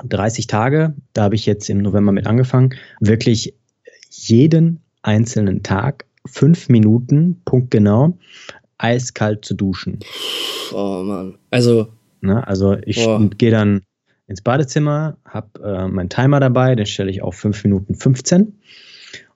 30 0.04 0.46
Tage. 0.46 0.94
Da 1.12 1.24
habe 1.24 1.34
ich 1.34 1.46
jetzt 1.46 1.68
im 1.70 1.78
November 1.78 2.12
mit 2.12 2.26
angefangen, 2.26 2.74
wirklich 3.00 3.54
jeden 4.10 4.80
einzelnen 5.02 5.62
Tag 5.62 6.06
fünf 6.26 6.68
Minuten, 6.68 7.40
punktgenau, 7.44 8.18
eiskalt 8.78 9.44
zu 9.44 9.54
duschen. 9.54 10.00
Oh 10.72 11.02
Mann. 11.04 11.38
Also. 11.50 11.88
Na, 12.20 12.42
also 12.42 12.76
ich 12.84 13.06
oh. 13.06 13.18
gehe 13.36 13.50
dann 13.50 13.82
ins 14.26 14.42
Badezimmer, 14.42 15.16
habe 15.24 15.62
äh, 15.62 15.88
meinen 15.88 16.10
Timer 16.10 16.38
dabei, 16.38 16.74
den 16.74 16.86
stelle 16.86 17.10
ich 17.10 17.22
auf 17.22 17.34
fünf 17.34 17.64
Minuten 17.64 17.94
15 17.94 18.60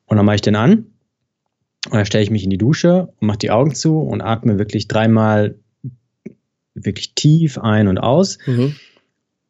und 0.04 0.16
dann 0.16 0.26
mache 0.26 0.36
ich 0.36 0.42
den 0.42 0.54
an 0.54 0.86
und 1.86 1.94
dann 1.94 2.06
stelle 2.06 2.22
ich 2.22 2.30
mich 2.30 2.44
in 2.44 2.50
die 2.50 2.58
Dusche 2.58 3.08
und 3.18 3.26
mache 3.26 3.38
die 3.38 3.50
Augen 3.50 3.74
zu 3.74 3.98
und 3.98 4.20
atme 4.20 4.58
wirklich 4.58 4.86
dreimal 4.86 5.56
wirklich 6.74 7.14
tief 7.14 7.58
ein 7.58 7.88
und 7.88 7.98
aus. 7.98 8.38
Mhm. 8.46 8.74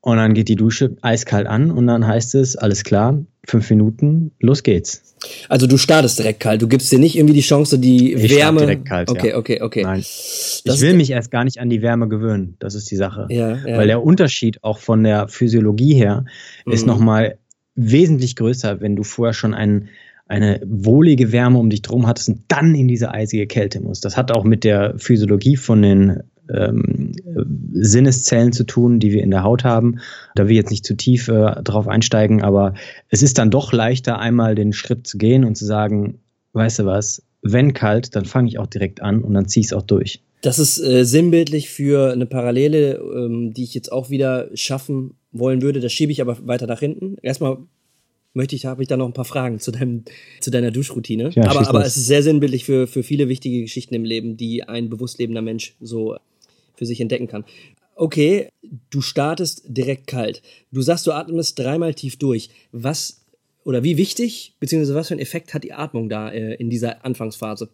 Und 0.00 0.18
dann 0.18 0.34
geht 0.34 0.48
die 0.48 0.56
Dusche 0.56 0.96
eiskalt 1.00 1.46
an 1.46 1.70
und 1.70 1.86
dann 1.86 2.06
heißt 2.06 2.34
es, 2.34 2.56
alles 2.56 2.84
klar, 2.84 3.24
fünf 3.46 3.70
Minuten, 3.70 4.32
los 4.38 4.62
geht's. 4.62 5.14
Also 5.48 5.66
du 5.66 5.78
startest 5.78 6.18
direkt 6.18 6.40
kalt, 6.40 6.60
du 6.60 6.68
gibst 6.68 6.92
dir 6.92 6.98
nicht 6.98 7.16
irgendwie 7.16 7.32
die 7.32 7.40
Chance, 7.40 7.78
die 7.78 8.12
ich 8.12 8.30
Wärme. 8.36 8.60
direkt 8.60 8.84
kalt. 8.84 9.08
Okay, 9.08 9.30
ja. 9.30 9.36
okay, 9.38 9.62
okay. 9.62 9.82
Nein. 9.82 10.00
ich 10.00 10.62
will 10.80 10.92
mich 10.92 11.10
erst 11.10 11.30
gar 11.30 11.44
nicht 11.44 11.58
an 11.58 11.70
die 11.70 11.80
Wärme 11.80 12.06
gewöhnen. 12.08 12.56
Das 12.58 12.74
ist 12.74 12.90
die 12.90 12.96
Sache. 12.96 13.28
Ja, 13.30 13.56
ja. 13.66 13.78
Weil 13.78 13.86
der 13.86 14.02
Unterschied 14.02 14.62
auch 14.62 14.78
von 14.78 15.02
der 15.02 15.28
Physiologie 15.28 15.94
her 15.94 16.26
mhm. 16.66 16.72
ist 16.74 16.86
nochmal 16.86 17.38
wesentlich 17.74 18.36
größer, 18.36 18.82
wenn 18.82 18.96
du 18.96 19.04
vorher 19.04 19.32
schon 19.32 19.54
einen 19.54 19.88
eine 20.26 20.60
wohlige 20.66 21.32
Wärme 21.32 21.58
um 21.58 21.68
dich 21.68 21.82
drum 21.82 22.06
hattest 22.06 22.28
und 22.30 22.44
dann 22.48 22.74
in 22.74 22.88
diese 22.88 23.10
eisige 23.10 23.46
Kälte 23.46 23.80
musst. 23.80 24.04
Das 24.04 24.16
hat 24.16 24.32
auch 24.32 24.44
mit 24.44 24.64
der 24.64 24.98
Physiologie 24.98 25.56
von 25.56 25.82
den 25.82 26.22
ähm, 26.52 27.12
Sinneszellen 27.72 28.52
zu 28.52 28.64
tun, 28.64 29.00
die 29.00 29.12
wir 29.12 29.22
in 29.22 29.30
der 29.30 29.42
Haut 29.42 29.64
haben. 29.64 30.00
Da 30.34 30.44
will 30.44 30.52
ich 30.52 30.56
jetzt 30.56 30.70
nicht 30.70 30.84
zu 30.84 30.96
tief 30.96 31.28
äh, 31.28 31.62
drauf 31.62 31.88
einsteigen, 31.88 32.42
aber 32.42 32.74
es 33.08 33.22
ist 33.22 33.38
dann 33.38 33.50
doch 33.50 33.72
leichter, 33.72 34.18
einmal 34.18 34.54
den 34.54 34.72
Schritt 34.72 35.06
zu 35.06 35.18
gehen 35.18 35.44
und 35.44 35.56
zu 35.56 35.64
sagen, 35.64 36.20
weißt 36.52 36.80
du 36.80 36.86
was, 36.86 37.22
wenn 37.42 37.74
kalt, 37.74 38.16
dann 38.16 38.24
fange 38.24 38.48
ich 38.48 38.58
auch 38.58 38.66
direkt 38.66 39.02
an 39.02 39.22
und 39.22 39.34
dann 39.34 39.48
ziehe 39.48 39.60
ich 39.62 39.66
es 39.66 39.72
auch 39.72 39.82
durch. 39.82 40.22
Das 40.40 40.58
ist 40.58 40.78
äh, 40.78 41.04
sinnbildlich 41.04 41.70
für 41.70 42.12
eine 42.12 42.26
Parallele, 42.26 42.96
ähm, 42.96 43.54
die 43.54 43.64
ich 43.64 43.74
jetzt 43.74 43.90
auch 43.90 44.10
wieder 44.10 44.50
schaffen 44.54 45.14
wollen 45.32 45.62
würde. 45.62 45.80
Das 45.80 45.92
schiebe 45.92 46.12
ich 46.12 46.20
aber 46.20 46.36
weiter 46.46 46.66
nach 46.66 46.80
hinten. 46.80 47.16
Erstmal 47.22 47.58
möchte 48.34 48.56
ich, 48.56 48.66
habe 48.66 48.82
ich 48.82 48.88
da 48.88 48.96
noch 48.96 49.06
ein 49.06 49.14
paar 49.14 49.24
Fragen 49.24 49.58
zu 49.58 49.70
deinem, 49.70 50.04
zu 50.40 50.50
deiner 50.50 50.70
Duschroutine. 50.70 51.30
Ja, 51.34 51.48
aber, 51.48 51.66
aber 51.68 51.86
es 51.86 51.96
ist 51.96 52.06
sehr 52.06 52.22
sinnbildlich 52.22 52.64
für, 52.64 52.86
für 52.86 53.02
viele 53.02 53.28
wichtige 53.28 53.62
Geschichten 53.62 53.94
im 53.94 54.04
Leben, 54.04 54.36
die 54.36 54.64
ein 54.64 54.90
bewusst 54.90 55.18
lebender 55.18 55.42
Mensch 55.42 55.76
so 55.80 56.16
für 56.74 56.86
sich 56.86 57.00
entdecken 57.00 57.26
kann. 57.26 57.44
Okay, 57.96 58.48
du 58.90 59.00
startest 59.00 59.62
direkt 59.66 60.06
kalt. 60.06 60.42
Du 60.72 60.82
sagst, 60.82 61.06
du 61.06 61.12
atmest 61.12 61.58
dreimal 61.58 61.94
tief 61.94 62.18
durch. 62.18 62.50
Was 62.72 63.24
oder 63.64 63.82
wie 63.82 63.96
wichtig, 63.96 64.56
beziehungsweise 64.60 64.94
was 64.94 65.08
für 65.08 65.14
einen 65.14 65.20
Effekt 65.20 65.54
hat 65.54 65.64
die 65.64 65.72
Atmung 65.72 66.08
da 66.08 66.30
äh, 66.30 66.54
in 66.54 66.70
dieser 66.70 67.04
Anfangsphase? 67.04 67.70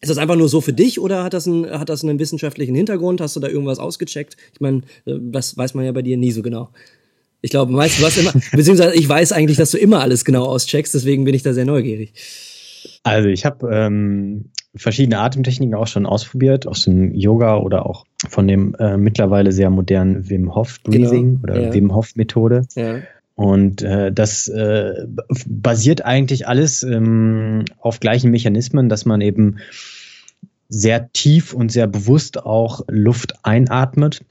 Ist 0.00 0.10
das 0.10 0.18
einfach 0.18 0.36
nur 0.36 0.48
so 0.48 0.60
für 0.60 0.72
dich 0.72 1.00
oder 1.00 1.24
hat 1.24 1.32
das, 1.32 1.46
einen, 1.46 1.70
hat 1.70 1.88
das 1.88 2.02
einen 2.02 2.18
wissenschaftlichen 2.18 2.74
Hintergrund? 2.74 3.20
Hast 3.20 3.36
du 3.36 3.40
da 3.40 3.48
irgendwas 3.48 3.78
ausgecheckt? 3.78 4.36
Ich 4.52 4.60
meine, 4.60 4.82
äh, 5.06 5.14
das 5.20 5.56
weiß 5.56 5.74
man 5.74 5.84
ja 5.84 5.92
bei 5.92 6.02
dir 6.02 6.16
nie 6.16 6.32
so 6.32 6.42
genau. 6.42 6.70
Ich 7.40 7.50
glaube, 7.50 7.72
meist, 7.72 8.00
du 8.00 8.04
hast 8.04 8.18
immer, 8.18 8.32
beziehungsweise 8.52 8.94
ich 8.94 9.08
weiß 9.08 9.32
eigentlich, 9.32 9.56
dass 9.56 9.70
du 9.70 9.78
immer 9.78 10.00
alles 10.00 10.24
genau 10.24 10.44
auscheckst, 10.44 10.94
deswegen 10.94 11.24
bin 11.24 11.34
ich 11.34 11.42
da 11.42 11.54
sehr 11.54 11.64
neugierig. 11.64 12.12
Also 13.04 13.28
ich 13.28 13.44
habe 13.44 13.68
ähm, 13.72 14.50
verschiedene 14.76 15.18
Atemtechniken 15.18 15.74
auch 15.74 15.86
schon 15.86 16.06
ausprobiert, 16.06 16.66
aus 16.66 16.84
dem 16.84 17.14
Yoga 17.14 17.58
oder 17.58 17.86
auch 17.86 18.04
von 18.28 18.46
dem 18.46 18.74
äh, 18.78 18.96
mittlerweile 18.96 19.52
sehr 19.52 19.70
modernen 19.70 20.28
Wim 20.28 20.54
Hof 20.54 20.82
Breathing 20.82 21.40
genau, 21.40 21.42
oder 21.42 21.60
ja. 21.60 21.74
Wim 21.74 21.94
Hof 21.94 22.16
Methode. 22.16 22.66
Ja. 22.74 22.98
Und 23.34 23.82
äh, 23.82 24.12
das 24.12 24.48
äh, 24.48 25.06
basiert 25.46 26.04
eigentlich 26.04 26.48
alles 26.48 26.82
ähm, 26.82 27.66
auf 27.78 28.00
gleichen 28.00 28.30
Mechanismen, 28.30 28.88
dass 28.88 29.04
man 29.04 29.20
eben 29.20 29.58
sehr 30.68 31.12
tief 31.12 31.52
und 31.52 31.70
sehr 31.70 31.86
bewusst 31.86 32.42
auch 32.44 32.80
Luft 32.88 33.34
einatmet 33.44 34.24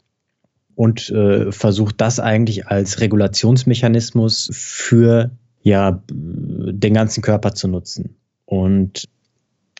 und 0.74 1.10
äh, 1.10 1.52
versucht 1.52 2.02
das 2.02 2.20
eigentlich 2.20 2.68
als 2.68 3.00
Regulationsmechanismus 3.00 4.50
für 4.54 5.32
ja 5.62 6.02
den 6.12 6.94
ganzen 6.94 7.22
Körper 7.22 7.54
zu 7.54 7.68
nutzen. 7.68 8.16
Und 8.46 9.08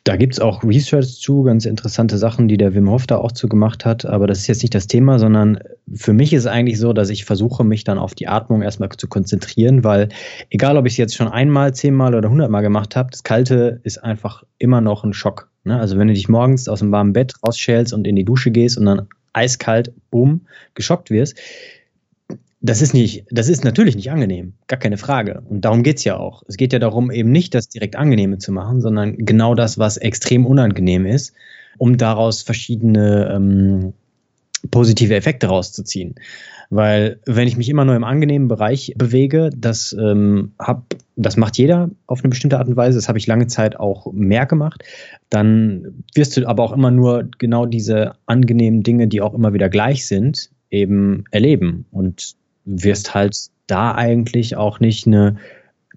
da 0.06 0.18
gibt's 0.18 0.40
auch 0.40 0.64
Research 0.64 1.20
zu, 1.20 1.42
ganz 1.42 1.66
interessante 1.66 2.20
Sachen, 2.20 2.48
die 2.48 2.58
der 2.58 2.76
Wim 2.76 2.92
Hof 2.92 3.08
da 3.08 3.18
auch 3.18 3.32
zu 3.32 3.50
gemacht 3.50 3.86
hat. 3.86 4.06
Aber 4.06 4.28
das 4.28 4.38
ist 4.38 4.48
jetzt 4.48 4.62
nicht 4.62 4.76
das 4.76 4.86
Thema, 4.86 5.18
sondern 5.18 5.58
für 5.92 6.14
mich 6.14 6.32
ist 6.32 6.42
es 6.42 6.48
eigentlich 6.48 6.78
so, 6.78 6.94
dass 6.94 7.10
ich 7.10 7.26
versuche, 7.26 7.64
mich 7.64 7.84
dann 7.86 7.98
auf 7.98 8.14
die 8.14 8.28
Atmung 8.28 8.62
erstmal 8.62 8.90
zu 8.90 9.08
konzentrieren, 9.08 9.84
weil 9.84 10.10
egal, 10.52 10.78
ob 10.78 10.86
ich 10.86 10.94
es 10.94 10.98
jetzt 10.98 11.16
schon 11.16 11.28
einmal, 11.28 11.74
zehnmal 11.74 12.14
oder 12.14 12.30
hundertmal 12.30 12.62
gemacht 12.62 12.96
habe, 12.96 13.10
das 13.10 13.24
Kalte 13.24 13.80
ist 13.82 13.98
einfach 13.98 14.44
immer 14.60 14.80
noch 14.80 15.04
ein 15.04 15.14
Schock. 15.14 15.50
Ne? 15.64 15.80
Also 15.80 15.98
wenn 15.98 16.08
du 16.08 16.14
dich 16.14 16.30
morgens 16.30 16.70
aus 16.70 16.80
dem 16.80 16.92
warmen 16.92 17.14
Bett 17.14 17.34
rausschälst 17.46 17.92
und 17.92 18.06
in 18.06 18.16
die 18.16 18.26
Dusche 18.26 18.52
gehst 18.52 18.78
und 18.78 18.86
dann 18.86 19.08
eiskalt, 19.34 19.92
boom, 20.12 20.42
geschockt 20.76 21.10
wirst, 21.10 21.40
das 22.66 22.82
ist 22.82 22.94
nicht, 22.96 23.26
das 23.30 23.48
ist 23.48 23.64
natürlich 23.64 23.96
nicht 23.96 24.12
angenehm, 24.12 24.54
gar 24.68 24.80
keine 24.80 24.98
Frage. 24.98 25.44
Und 25.48 25.62
darum 25.66 25.84
geht's 25.84 26.04
ja 26.04 26.18
auch. 26.18 26.42
Es 26.48 26.58
geht 26.58 26.74
ja 26.74 26.80
darum, 26.80 27.12
eben 27.12 27.32
nicht 27.32 27.54
das 27.54 27.70
direkt 27.70 27.96
Angenehme 27.96 28.40
zu 28.40 28.52
machen, 28.52 28.82
sondern 28.82 29.18
genau 29.18 29.54
das, 29.54 29.78
was 29.78 29.98
extrem 29.98 30.48
unangenehm 30.48 31.06
ist, 31.06 31.34
um 31.78 31.98
daraus 31.98 32.42
verschiedene 32.42 33.32
ähm, 33.32 33.94
positive 34.72 35.14
Effekte 35.14 35.46
rauszuziehen. 35.48 36.16
Weil 36.72 37.20
wenn 37.28 37.48
ich 37.48 37.56
mich 37.56 37.70
immer 37.70 37.86
nur 37.86 37.96
im 37.96 38.04
angenehmen 38.04 38.48
Bereich 38.48 38.96
bewege, 38.98 39.52
das 39.56 39.96
ähm, 40.00 40.54
hab, 40.58 40.96
das 41.16 41.38
macht 41.38 41.60
jeder 41.60 41.92
auf 42.08 42.22
eine 42.24 42.30
bestimmte 42.30 42.58
Art 42.58 42.68
und 42.68 42.76
Weise. 42.76 42.98
Das 42.98 43.08
habe 43.08 43.20
ich 43.20 43.28
lange 43.28 43.46
Zeit 43.46 43.80
auch 43.80 44.12
mehr 44.12 44.48
gemacht. 44.48 44.84
Dann 45.30 46.04
wirst 46.16 46.36
du 46.36 46.48
aber 46.48 46.64
auch 46.64 46.74
immer 46.74 46.90
nur 46.90 47.30
genau 47.38 47.68
diese 47.68 48.14
angenehmen 48.26 48.82
Dinge, 48.82 49.08
die 49.08 49.22
auch 49.22 49.36
immer 49.36 49.54
wieder 49.54 49.70
gleich 49.70 50.08
sind, 50.08 50.50
eben 50.72 51.26
erleben. 51.30 51.86
Und 51.92 52.36
wirst 52.66 53.14
halt 53.14 53.36
da 53.68 53.94
eigentlich 53.96 54.56
auch 54.56 54.80
nicht 54.80 55.08
eine 55.08 55.38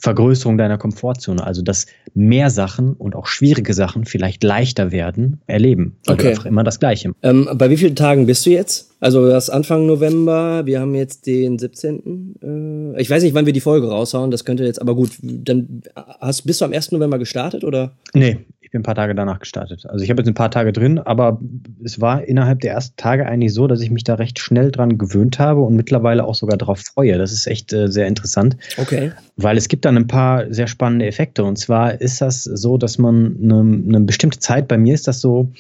Vergrößerung 0.00 0.58
deiner 0.58 0.78
Komfortzone, 0.78 1.44
also 1.44 1.62
dass 1.62 1.86
mehr 2.14 2.50
Sachen 2.50 2.94
und 2.94 3.14
auch 3.14 3.26
schwierige 3.26 3.74
Sachen 3.74 4.04
vielleicht 4.04 4.44
leichter 4.44 4.92
werden, 4.92 5.40
erleben. 5.46 5.96
Okay. 6.06 6.30
einfach 6.30 6.46
immer 6.46 6.64
das 6.64 6.78
Gleiche. 6.78 7.12
Ähm, 7.22 7.48
bei 7.54 7.70
wie 7.70 7.76
vielen 7.76 7.96
Tagen 7.96 8.26
bist 8.26 8.46
du 8.46 8.50
jetzt? 8.50 8.92
Also 9.00 9.28
das 9.28 9.50
Anfang 9.50 9.86
November, 9.86 10.66
wir 10.66 10.80
haben 10.80 10.94
jetzt 10.94 11.26
den 11.26 11.58
17. 11.58 12.94
Äh, 12.96 13.00
ich 13.00 13.10
weiß 13.10 13.22
nicht, 13.22 13.34
wann 13.34 13.46
wir 13.46 13.52
die 13.52 13.60
Folge 13.60 13.88
raushauen, 13.88 14.30
das 14.30 14.44
könnte 14.44 14.64
jetzt, 14.64 14.80
aber 14.80 14.94
gut, 14.94 15.10
dann 15.22 15.82
hast, 16.20 16.42
bist 16.42 16.60
du 16.60 16.64
am 16.64 16.72
1. 16.72 16.92
November 16.92 17.18
gestartet 17.18 17.64
oder? 17.64 17.92
Nee, 18.14 18.38
ich 18.68 18.72
bin 18.72 18.80
ein 18.80 18.84
paar 18.84 18.94
Tage 18.94 19.14
danach 19.14 19.38
gestartet. 19.38 19.86
Also 19.86 20.04
ich 20.04 20.10
habe 20.10 20.20
jetzt 20.20 20.28
ein 20.28 20.34
paar 20.34 20.50
Tage 20.50 20.74
drin, 20.74 20.98
aber 20.98 21.40
es 21.82 22.02
war 22.02 22.22
innerhalb 22.22 22.60
der 22.60 22.72
ersten 22.74 22.96
Tage 22.98 23.24
eigentlich 23.24 23.54
so, 23.54 23.66
dass 23.66 23.80
ich 23.80 23.90
mich 23.90 24.04
da 24.04 24.16
recht 24.16 24.38
schnell 24.38 24.70
dran 24.70 24.98
gewöhnt 24.98 25.38
habe 25.38 25.62
und 25.62 25.74
mittlerweile 25.74 26.24
auch 26.24 26.34
sogar 26.34 26.58
darauf 26.58 26.80
freue. 26.80 27.16
Das 27.16 27.32
ist 27.32 27.46
echt 27.46 27.72
äh, 27.72 27.88
sehr 27.88 28.06
interessant. 28.06 28.58
Okay. 28.76 29.12
Weil 29.36 29.56
es 29.56 29.68
gibt 29.68 29.86
dann 29.86 29.96
ein 29.96 30.06
paar 30.06 30.52
sehr 30.52 30.66
spannende 30.66 31.06
Effekte. 31.06 31.44
Und 31.44 31.56
zwar 31.56 31.98
ist 31.98 32.20
das 32.20 32.44
so, 32.44 32.76
dass 32.76 32.98
man 32.98 33.38
eine, 33.42 33.60
eine 33.60 34.00
bestimmte 34.00 34.38
Zeit, 34.38 34.68
bei 34.68 34.76
mir 34.76 34.92
ist 34.92 35.08
das 35.08 35.22
so, 35.22 35.50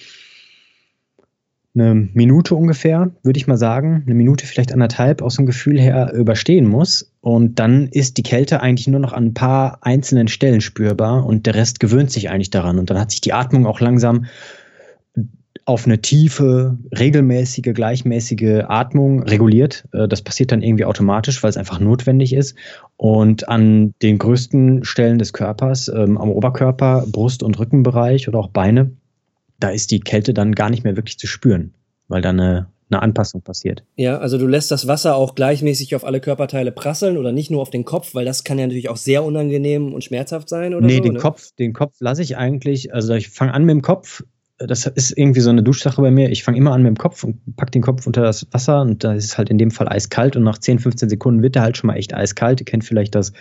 eine 1.74 1.94
Minute 1.94 2.54
ungefähr, 2.54 3.10
würde 3.22 3.38
ich 3.38 3.46
mal 3.46 3.56
sagen, 3.56 4.02
eine 4.04 4.14
Minute 4.14 4.46
vielleicht 4.46 4.72
anderthalb 4.72 5.22
aus 5.22 5.36
dem 5.36 5.46
Gefühl 5.46 5.78
her 5.78 6.12
überstehen 6.14 6.66
muss. 6.66 7.12
Und 7.20 7.58
dann 7.58 7.88
ist 7.88 8.16
die 8.16 8.22
Kälte 8.22 8.60
eigentlich 8.60 8.88
nur 8.88 9.00
noch 9.00 9.12
an 9.12 9.26
ein 9.26 9.34
paar 9.34 9.78
einzelnen 9.82 10.28
Stellen 10.28 10.60
spürbar 10.60 11.26
und 11.26 11.46
der 11.46 11.54
Rest 11.54 11.78
gewöhnt 11.78 12.10
sich 12.10 12.30
eigentlich 12.30 12.50
daran. 12.50 12.78
Und 12.78 12.90
dann 12.90 12.98
hat 12.98 13.10
sich 13.10 13.20
die 13.20 13.32
Atmung 13.32 13.66
auch 13.66 13.80
langsam 13.80 14.26
auf 15.68 15.84
eine 15.84 16.00
tiefe, 16.00 16.78
regelmäßige, 16.98 17.74
gleichmäßige 17.74 18.64
Atmung 18.68 19.22
reguliert. 19.22 19.86
Äh, 19.92 20.08
das 20.08 20.22
passiert 20.22 20.50
dann 20.50 20.62
irgendwie 20.62 20.86
automatisch, 20.86 21.42
weil 21.42 21.50
es 21.50 21.58
einfach 21.58 21.78
notwendig 21.78 22.32
ist. 22.32 22.56
Und 22.96 23.50
an 23.50 23.92
den 24.00 24.16
größten 24.16 24.84
Stellen 24.84 25.18
des 25.18 25.34
Körpers, 25.34 25.88
ähm, 25.88 26.16
am 26.16 26.30
Oberkörper, 26.30 27.04
Brust- 27.12 27.42
und 27.42 27.58
Rückenbereich 27.58 28.28
oder 28.28 28.38
auch 28.38 28.48
Beine, 28.48 28.92
da 29.58 29.70
ist 29.70 29.90
die 29.90 30.00
Kälte 30.00 30.34
dann 30.34 30.54
gar 30.54 30.70
nicht 30.70 30.84
mehr 30.84 30.96
wirklich 30.96 31.18
zu 31.18 31.26
spüren, 31.26 31.74
weil 32.08 32.22
dann 32.22 32.40
eine, 32.40 32.68
eine 32.90 33.02
Anpassung 33.02 33.42
passiert. 33.42 33.84
Ja, 33.96 34.18
also 34.18 34.38
du 34.38 34.46
lässt 34.46 34.70
das 34.70 34.86
Wasser 34.86 35.16
auch 35.16 35.34
gleichmäßig 35.34 35.94
auf 35.94 36.04
alle 36.04 36.20
Körperteile 36.20 36.72
prasseln 36.72 37.16
oder 37.16 37.32
nicht 37.32 37.50
nur 37.50 37.60
auf 37.60 37.70
den 37.70 37.84
Kopf, 37.84 38.14
weil 38.14 38.24
das 38.24 38.44
kann 38.44 38.58
ja 38.58 38.66
natürlich 38.66 38.88
auch 38.88 38.96
sehr 38.96 39.24
unangenehm 39.24 39.92
und 39.92 40.04
schmerzhaft 40.04 40.48
sein 40.48 40.74
oder 40.74 40.86
nee, 40.86 40.96
so. 40.96 41.02
den 41.02 41.14
ne? 41.14 41.18
Kopf, 41.18 41.50
den 41.58 41.72
Kopf 41.72 41.96
lasse 42.00 42.22
ich 42.22 42.36
eigentlich, 42.36 42.94
also 42.94 43.14
ich 43.14 43.28
fange 43.28 43.54
an 43.54 43.64
mit 43.64 43.74
dem 43.74 43.82
Kopf. 43.82 44.22
Das 44.60 44.86
ist 44.86 45.16
irgendwie 45.16 45.40
so 45.40 45.50
eine 45.50 45.62
Duschsache 45.62 46.02
bei 46.02 46.10
mir. 46.10 46.30
Ich 46.30 46.42
fange 46.42 46.58
immer 46.58 46.72
an 46.72 46.82
mit 46.82 46.88
dem 46.88 46.96
Kopf 46.96 47.22
und 47.22 47.38
pack 47.54 47.70
den 47.70 47.82
Kopf 47.82 48.08
unter 48.08 48.22
das 48.22 48.44
Wasser 48.50 48.80
und 48.80 49.04
da 49.04 49.12
ist 49.12 49.24
es 49.24 49.38
halt 49.38 49.50
in 49.50 49.58
dem 49.58 49.70
Fall 49.70 49.88
eiskalt 49.88 50.36
und 50.36 50.42
nach 50.42 50.58
10, 50.58 50.80
15 50.80 51.08
Sekunden 51.08 51.42
wird 51.42 51.54
er 51.54 51.62
halt 51.62 51.76
schon 51.76 51.86
mal 51.88 51.94
echt 51.94 52.12
eiskalt. 52.12 52.60
Ihr 52.60 52.64
kennt 52.64 52.84
vielleicht 52.84 53.14
das 53.14 53.32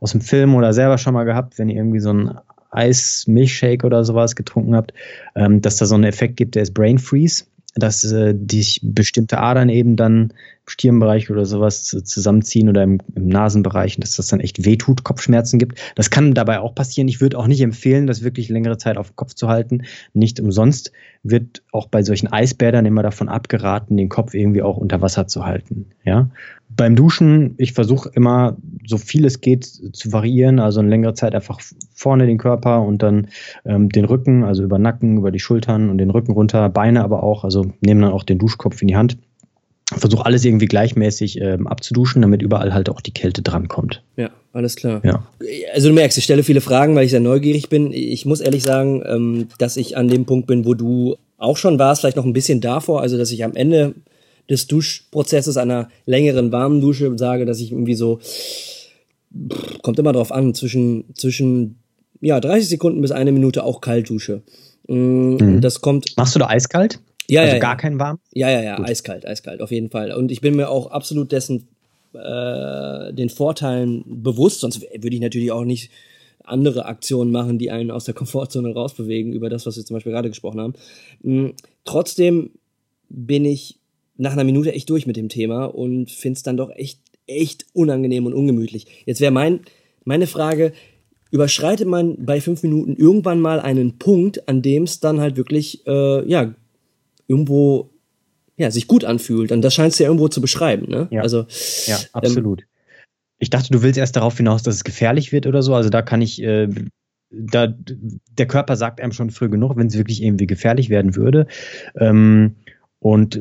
aus 0.00 0.12
dem 0.12 0.20
Film 0.20 0.54
oder 0.54 0.72
selber 0.72 0.98
schon 0.98 1.14
mal 1.14 1.24
gehabt, 1.24 1.58
wenn 1.58 1.68
ihr 1.68 1.76
irgendwie 1.76 1.98
so 1.98 2.12
ein 2.12 2.38
Eis-Milchshake 2.72 3.84
oder 3.84 4.04
sowas 4.04 4.34
getrunken 4.34 4.74
habt, 4.74 4.92
ähm, 5.34 5.60
dass 5.60 5.76
da 5.76 5.86
so 5.86 5.94
einen 5.94 6.04
Effekt 6.04 6.36
gibt, 6.36 6.54
der 6.54 6.62
ist 6.62 6.74
Brain 6.74 6.98
Freeze, 6.98 7.44
dass 7.74 8.04
äh, 8.04 8.34
dich 8.34 8.80
bestimmte 8.82 9.38
Adern 9.38 9.68
eben 9.68 9.96
dann 9.96 10.32
Stirnbereich 10.66 11.30
oder 11.30 11.44
sowas 11.44 11.84
zusammenziehen 11.84 12.68
oder 12.68 12.84
im, 12.84 13.00
im 13.16 13.28
Nasenbereich, 13.28 13.98
dass 13.98 14.16
das 14.16 14.28
dann 14.28 14.40
echt 14.40 14.64
wehtut, 14.64 15.02
Kopfschmerzen 15.02 15.58
gibt. 15.58 15.78
Das 15.96 16.10
kann 16.10 16.34
dabei 16.34 16.60
auch 16.60 16.74
passieren. 16.74 17.08
Ich 17.08 17.20
würde 17.20 17.36
auch 17.38 17.48
nicht 17.48 17.60
empfehlen, 17.60 18.06
das 18.06 18.22
wirklich 18.22 18.48
längere 18.48 18.78
Zeit 18.78 18.96
auf 18.96 19.10
dem 19.10 19.16
Kopf 19.16 19.34
zu 19.34 19.48
halten. 19.48 19.82
Nicht 20.14 20.38
umsonst 20.38 20.92
wird 21.24 21.62
auch 21.72 21.88
bei 21.88 22.02
solchen 22.02 22.28
Eisbädern 22.28 22.86
immer 22.86 23.02
davon 23.02 23.28
abgeraten, 23.28 23.96
den 23.96 24.08
Kopf 24.08 24.34
irgendwie 24.34 24.62
auch 24.62 24.76
unter 24.76 25.00
Wasser 25.00 25.26
zu 25.26 25.44
halten. 25.44 25.86
Ja? 26.04 26.30
Beim 26.68 26.94
Duschen, 26.94 27.54
ich 27.58 27.72
versuche 27.72 28.10
immer, 28.14 28.56
so 28.86 28.98
viel 28.98 29.24
es 29.24 29.40
geht, 29.40 29.64
zu 29.64 30.12
variieren, 30.12 30.60
also 30.60 30.80
eine 30.80 30.88
längere 30.88 31.14
Zeit 31.14 31.34
einfach 31.34 31.60
vorne 31.92 32.26
den 32.26 32.38
Körper 32.38 32.82
und 32.82 33.02
dann 33.02 33.28
ähm, 33.64 33.88
den 33.88 34.04
Rücken, 34.04 34.44
also 34.44 34.62
über 34.62 34.78
Nacken, 34.78 35.18
über 35.18 35.32
die 35.32 35.40
Schultern 35.40 35.90
und 35.90 35.98
den 35.98 36.10
Rücken 36.10 36.32
runter, 36.32 36.68
Beine 36.68 37.02
aber 37.02 37.24
auch, 37.24 37.42
also 37.42 37.66
nehme 37.80 38.02
dann 38.02 38.12
auch 38.12 38.22
den 38.22 38.38
Duschkopf 38.38 38.80
in 38.80 38.88
die 38.88 38.96
Hand 38.96 39.18
versuche 39.96 40.26
alles 40.26 40.44
irgendwie 40.44 40.66
gleichmäßig 40.66 41.40
ähm, 41.40 41.66
abzuduschen, 41.66 42.22
damit 42.22 42.42
überall 42.42 42.74
halt 42.74 42.88
auch 42.88 43.00
die 43.00 43.12
Kälte 43.12 43.42
drankommt. 43.42 44.02
Ja, 44.16 44.30
alles 44.52 44.76
klar. 44.76 45.00
Ja. 45.04 45.26
Also 45.74 45.88
du 45.88 45.94
merkst, 45.94 46.18
ich 46.18 46.24
stelle 46.24 46.42
viele 46.42 46.60
Fragen, 46.60 46.94
weil 46.94 47.04
ich 47.04 47.10
sehr 47.10 47.20
neugierig 47.20 47.68
bin. 47.68 47.92
Ich 47.92 48.26
muss 48.26 48.40
ehrlich 48.40 48.62
sagen, 48.62 49.02
ähm, 49.06 49.48
dass 49.58 49.76
ich 49.76 49.96
an 49.96 50.08
dem 50.08 50.26
Punkt 50.26 50.46
bin, 50.46 50.64
wo 50.64 50.74
du 50.74 51.16
auch 51.38 51.56
schon 51.56 51.78
warst, 51.78 52.00
vielleicht 52.00 52.16
noch 52.16 52.24
ein 52.24 52.32
bisschen 52.32 52.60
davor, 52.60 53.00
also 53.00 53.18
dass 53.18 53.32
ich 53.32 53.44
am 53.44 53.54
Ende 53.54 53.94
des 54.48 54.66
Duschprozesses 54.66 55.56
einer 55.56 55.88
längeren 56.06 56.52
warmen 56.52 56.80
Dusche 56.80 57.16
sage, 57.16 57.44
dass 57.44 57.60
ich 57.60 57.72
irgendwie 57.72 57.94
so 57.94 58.20
kommt 59.82 59.98
immer 59.98 60.12
drauf 60.12 60.30
an, 60.30 60.54
zwischen 60.54 61.04
zwischen 61.14 61.78
ja, 62.20 62.38
30 62.38 62.68
Sekunden 62.68 63.00
bis 63.00 63.10
eine 63.10 63.32
Minute 63.32 63.64
auch 63.64 63.80
kalt 63.80 64.08
dusche. 64.08 64.42
Mm, 64.88 65.34
mhm. 65.34 65.60
Das 65.60 65.80
kommt. 65.80 66.16
Machst 66.16 66.34
du 66.34 66.38
da 66.38 66.48
eiskalt? 66.48 67.00
Ja, 67.28 67.42
also 67.42 67.54
ja, 67.54 67.58
gar 67.60 67.76
kein 67.76 67.98
warm? 67.98 68.18
Ja, 68.32 68.50
ja, 68.50 68.62
ja, 68.62 68.76
Gut. 68.76 68.86
eiskalt, 68.86 69.26
eiskalt, 69.26 69.60
auf 69.60 69.70
jeden 69.70 69.90
Fall. 69.90 70.12
Und 70.12 70.30
ich 70.30 70.40
bin 70.40 70.56
mir 70.56 70.68
auch 70.68 70.90
absolut 70.90 71.32
dessen 71.32 71.68
äh, 72.14 73.12
den 73.12 73.30
Vorteilen 73.30 74.04
bewusst, 74.06 74.60
sonst 74.60 74.82
würde 74.82 75.14
ich 75.14 75.20
natürlich 75.20 75.52
auch 75.52 75.64
nicht 75.64 75.90
andere 76.44 76.86
Aktionen 76.86 77.30
machen, 77.30 77.58
die 77.58 77.70
einen 77.70 77.90
aus 77.90 78.04
der 78.04 78.14
Komfortzone 78.14 78.72
rausbewegen, 78.74 79.32
über 79.32 79.48
das, 79.48 79.64
was 79.64 79.76
wir 79.76 79.84
zum 79.84 79.94
Beispiel 79.94 80.12
gerade 80.12 80.28
gesprochen 80.28 80.60
haben. 80.60 80.74
Mhm. 81.22 81.54
Trotzdem 81.84 82.50
bin 83.08 83.44
ich 83.44 83.78
nach 84.16 84.32
einer 84.32 84.44
Minute 84.44 84.72
echt 84.72 84.90
durch 84.90 85.06
mit 85.06 85.16
dem 85.16 85.28
Thema 85.28 85.66
und 85.66 86.10
finde 86.10 86.36
es 86.36 86.42
dann 86.42 86.56
doch 86.56 86.70
echt, 86.70 87.00
echt 87.26 87.66
unangenehm 87.72 88.26
und 88.26 88.34
ungemütlich. 88.34 88.86
Jetzt 89.06 89.20
wäre 89.20 89.32
mein, 89.32 89.60
meine 90.04 90.26
Frage, 90.26 90.72
überschreitet 91.30 91.88
man 91.88 92.24
bei 92.24 92.40
fünf 92.40 92.62
Minuten 92.62 92.96
irgendwann 92.96 93.40
mal 93.40 93.60
einen 93.60 93.98
Punkt, 93.98 94.48
an 94.48 94.62
dem 94.62 94.82
es 94.82 95.00
dann 95.00 95.20
halt 95.20 95.36
wirklich, 95.36 95.86
äh, 95.86 96.28
ja, 96.28 96.54
irgendwo 97.26 97.90
ja, 98.56 98.70
sich 98.70 98.86
gut 98.86 99.04
anfühlt. 99.04 99.52
Und 99.52 99.62
das 99.62 99.74
scheinst 99.74 99.98
du 99.98 100.04
ja 100.04 100.08
irgendwo 100.08 100.28
zu 100.28 100.40
beschreiben, 100.40 100.88
ne? 100.88 101.08
Ja, 101.10 101.22
also, 101.22 101.46
ja 101.86 101.98
absolut. 102.12 102.62
Ähm, 102.62 102.66
ich 103.38 103.50
dachte, 103.50 103.72
du 103.72 103.82
willst 103.82 103.98
erst 103.98 104.14
darauf 104.14 104.36
hinaus, 104.36 104.62
dass 104.62 104.76
es 104.76 104.84
gefährlich 104.84 105.32
wird 105.32 105.46
oder 105.46 105.62
so. 105.62 105.74
Also 105.74 105.90
da 105.90 106.00
kann 106.00 106.22
ich, 106.22 106.40
äh, 106.42 106.68
da, 107.30 107.66
der 107.66 108.46
Körper 108.46 108.76
sagt 108.76 109.00
einem 109.00 109.12
schon 109.12 109.30
früh 109.30 109.48
genug, 109.48 109.76
wenn 109.76 109.88
es 109.88 109.98
wirklich 109.98 110.22
irgendwie 110.22 110.46
gefährlich 110.46 110.90
werden 110.90 111.16
würde. 111.16 111.48
Ähm, 111.96 112.56
und 113.00 113.40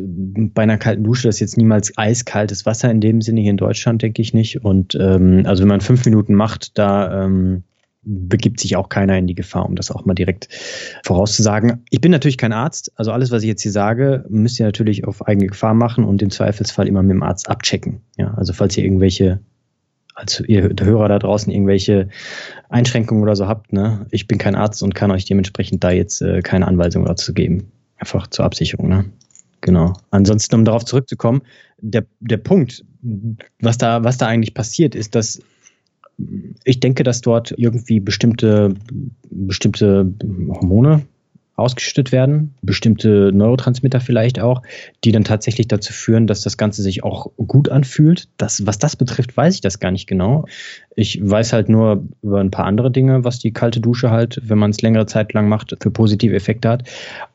bei 0.56 0.64
einer 0.64 0.80
kalten 0.80 1.04
Dusche 1.04 1.28
das 1.28 1.36
ist 1.36 1.42
jetzt 1.42 1.58
niemals 1.58 1.96
eiskaltes 1.96 2.66
Wasser 2.66 2.90
in 2.90 3.00
dem 3.00 3.22
Sinne 3.22 3.42
hier 3.42 3.52
in 3.52 3.58
Deutschland, 3.58 4.02
denke 4.02 4.24
ich 4.24 4.34
nicht. 4.34 4.66
Und 4.66 4.96
ähm, 5.00 5.44
also 5.46 5.62
wenn 5.62 5.70
man 5.70 5.82
fünf 5.82 6.04
Minuten 6.04 6.34
macht, 6.34 6.80
da 6.80 7.26
ähm, 7.26 7.62
begibt 8.04 8.60
sich 8.60 8.76
auch 8.76 8.90
keiner 8.90 9.18
in 9.18 9.28
die 9.28 9.36
Gefahr, 9.36 9.66
um 9.66 9.76
das 9.76 9.92
auch 9.92 10.06
mal 10.06 10.14
direkt 10.14 10.48
vorauszusagen. 11.04 11.84
Ich 11.92 12.02
bin 12.02 12.12
natürlich 12.12 12.38
kein 12.38 12.54
Arzt, 12.54 12.92
also 12.96 13.12
alles, 13.12 13.32
was 13.32 13.44
ich 13.44 13.48
jetzt 13.48 13.62
hier 13.62 13.72
sage, 13.72 14.26
müsst 14.30 14.60
ihr 14.60 14.66
natürlich 14.66 15.06
auf 15.06 15.28
eigene 15.28 15.48
Gefahr 15.48 15.74
machen 15.74 16.04
und 16.04 16.22
im 16.22 16.32
Zweifelsfall 16.32 16.88
immer 16.88 17.04
mit 17.04 17.12
dem 17.12 17.24
Arzt 17.24 17.50
abchecken. 17.50 18.02
Ja, 18.18 18.34
also 18.34 18.54
falls 18.54 18.76
ihr 18.78 18.84
irgendwelche 18.84 19.40
als 20.16 20.42
ihr 20.46 20.74
Hörer 20.80 21.08
da 21.08 21.20
draußen 21.20 21.52
irgendwelche 21.52 22.10
Einschränkungen 22.70 23.24
oder 23.24 23.36
so 23.36 23.48
habt, 23.48 23.72
ne? 23.74 24.06
Ich 24.12 24.28
bin 24.28 24.38
kein 24.38 24.56
Arzt 24.56 24.84
und 24.84 24.94
kann 24.94 25.12
euch 25.12 25.26
dementsprechend 25.26 25.84
da 25.84 25.92
jetzt 25.92 26.22
äh, 26.22 26.42
keine 26.42 26.68
Anweisung 26.68 27.06
dazu 27.06 27.34
geben. 27.34 27.72
Einfach 27.98 28.28
zur 28.28 28.46
Absicherung, 28.46 28.90
ne? 28.90 29.06
Genau. 29.62 29.94
Ansonsten, 30.10 30.56
um 30.56 30.66
darauf 30.66 30.86
zurückzukommen, 30.86 31.42
der, 31.80 32.06
der 32.20 32.38
Punkt, 32.38 32.84
was 33.62 33.78
da, 33.78 34.04
was 34.04 34.18
da 34.18 34.28
eigentlich 34.28 34.54
passiert, 34.54 34.96
ist, 34.96 35.16
dass 35.16 35.40
ich 36.64 36.80
denke, 36.80 37.04
dass 37.04 37.22
dort 37.22 37.54
irgendwie 37.58 38.00
bestimmte, 38.00 38.74
bestimmte 39.30 40.14
Hormone 40.50 41.04
ausgeschüttet 41.56 42.12
werden, 42.12 42.56
bestimmte 42.62 43.32
Neurotransmitter 43.34 44.00
vielleicht 44.00 44.40
auch, 44.40 44.62
die 45.04 45.12
dann 45.12 45.24
tatsächlich 45.24 45.68
dazu 45.68 45.94
führen, 45.94 46.26
dass 46.26 46.42
das 46.42 46.58
Ganze 46.58 46.82
sich 46.82 47.04
auch 47.04 47.32
gut 47.36 47.70
anfühlt. 47.70 48.30
Das, 48.38 48.66
was 48.66 48.80
das 48.80 48.96
betrifft, 48.96 49.36
weiß 49.36 49.56
ich 49.56 49.62
das 49.62 49.80
gar 49.80 49.92
nicht 49.92 50.08
genau. 50.08 50.46
Ich 50.96 51.20
weiß 51.22 51.54
halt 51.54 51.70
nur 51.70 52.04
über 52.22 52.40
ein 52.40 52.52
paar 52.52 52.66
andere 52.66 52.92
Dinge, 52.92 53.24
was 53.24 53.40
die 53.40 53.54
kalte 53.54 53.80
Dusche 53.80 54.12
halt, 54.12 54.42
wenn 54.44 54.58
man 54.58 54.72
es 54.72 54.82
längere 54.82 55.06
Zeit 55.06 55.34
lang 55.34 55.48
macht, 55.48 55.76
für 55.82 55.92
positive 55.92 56.36
Effekte 56.36 56.70
hat. 56.70 56.84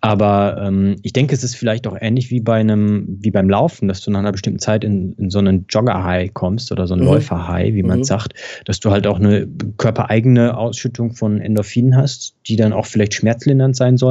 Aber 0.00 0.62
ähm, 0.62 0.96
ich 1.02 1.12
denke, 1.12 1.34
es 1.34 1.44
ist 1.44 1.56
vielleicht 1.56 1.86
auch 1.86 1.96
ähnlich 1.98 2.30
wie 2.30 2.40
bei 2.40 2.56
einem, 2.56 3.18
wie 3.20 3.30
beim 3.30 3.48
Laufen, 3.48 3.88
dass 3.88 4.02
du 4.02 4.10
nach 4.10 4.20
einer 4.20 4.32
bestimmten 4.32 4.58
Zeit 4.58 4.84
in, 4.84 5.14
in 5.14 5.30
so 5.30 5.38
einen 5.38 5.66
Jogger-High 5.68 6.34
kommst 6.34 6.72
oder 6.72 6.86
so 6.86 6.94
einen 6.94 7.04
mhm. 7.04 7.10
Läufer-High, 7.10 7.74
wie 7.74 7.82
man 7.82 8.00
mhm. 8.00 8.04
sagt, 8.04 8.34
dass 8.64 8.80
du 8.80 8.90
halt 8.90 9.06
auch 9.06 9.18
eine 9.18 9.46
körpereigene 9.78 10.56
Ausschüttung 10.56 11.12
von 11.12 11.40
Endorphinen 11.40 11.96
hast, 11.96 12.34
die 12.46 12.56
dann 12.56 12.72
auch 12.72 12.86
vielleicht 12.86 13.14
schmerzlindernd 13.14 13.76
sein 13.76 13.96
sollen. 13.96 14.05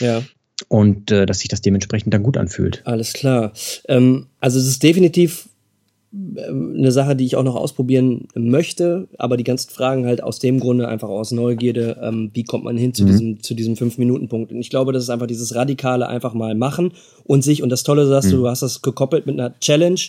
Ja 0.00 0.22
und 0.68 1.10
äh, 1.10 1.26
dass 1.26 1.40
sich 1.40 1.48
das 1.48 1.62
dementsprechend 1.62 2.12
dann 2.12 2.22
gut 2.22 2.36
anfühlt. 2.36 2.82
Alles 2.84 3.12
klar. 3.12 3.52
Ähm, 3.88 4.26
also 4.40 4.58
es 4.58 4.66
ist 4.66 4.82
definitiv 4.82 5.48
eine 6.12 6.90
Sache, 6.90 7.14
die 7.14 7.24
ich 7.24 7.36
auch 7.36 7.44
noch 7.44 7.54
ausprobieren 7.54 8.26
möchte, 8.34 9.06
aber 9.16 9.36
die 9.36 9.44
ganzen 9.44 9.70
Fragen 9.70 10.06
halt 10.06 10.24
aus 10.24 10.40
dem 10.40 10.58
Grunde 10.58 10.88
einfach 10.88 11.08
aus 11.08 11.30
Neugierde, 11.30 11.98
ähm, 12.02 12.32
wie 12.34 12.42
kommt 12.42 12.64
man 12.64 12.76
hin 12.76 12.92
zu 12.94 13.04
mhm. 13.04 13.06
diesem 13.06 13.42
zu 13.42 13.54
diesem 13.54 13.76
fünf 13.76 13.96
Minuten 13.96 14.28
Punkt? 14.28 14.50
Und 14.50 14.58
ich 14.58 14.70
glaube, 14.70 14.92
das 14.92 15.04
ist 15.04 15.10
einfach 15.10 15.28
dieses 15.28 15.54
radikale 15.54 16.08
einfach 16.08 16.34
mal 16.34 16.56
machen 16.56 16.92
und 17.22 17.44
sich 17.44 17.62
und 17.62 17.68
das 17.68 17.84
Tolle, 17.84 18.10
dass 18.10 18.26
mhm. 18.26 18.30
du 18.30 18.48
hast 18.48 18.62
das 18.62 18.82
gekoppelt 18.82 19.26
mit 19.26 19.38
einer 19.38 19.56
Challenge, 19.60 20.00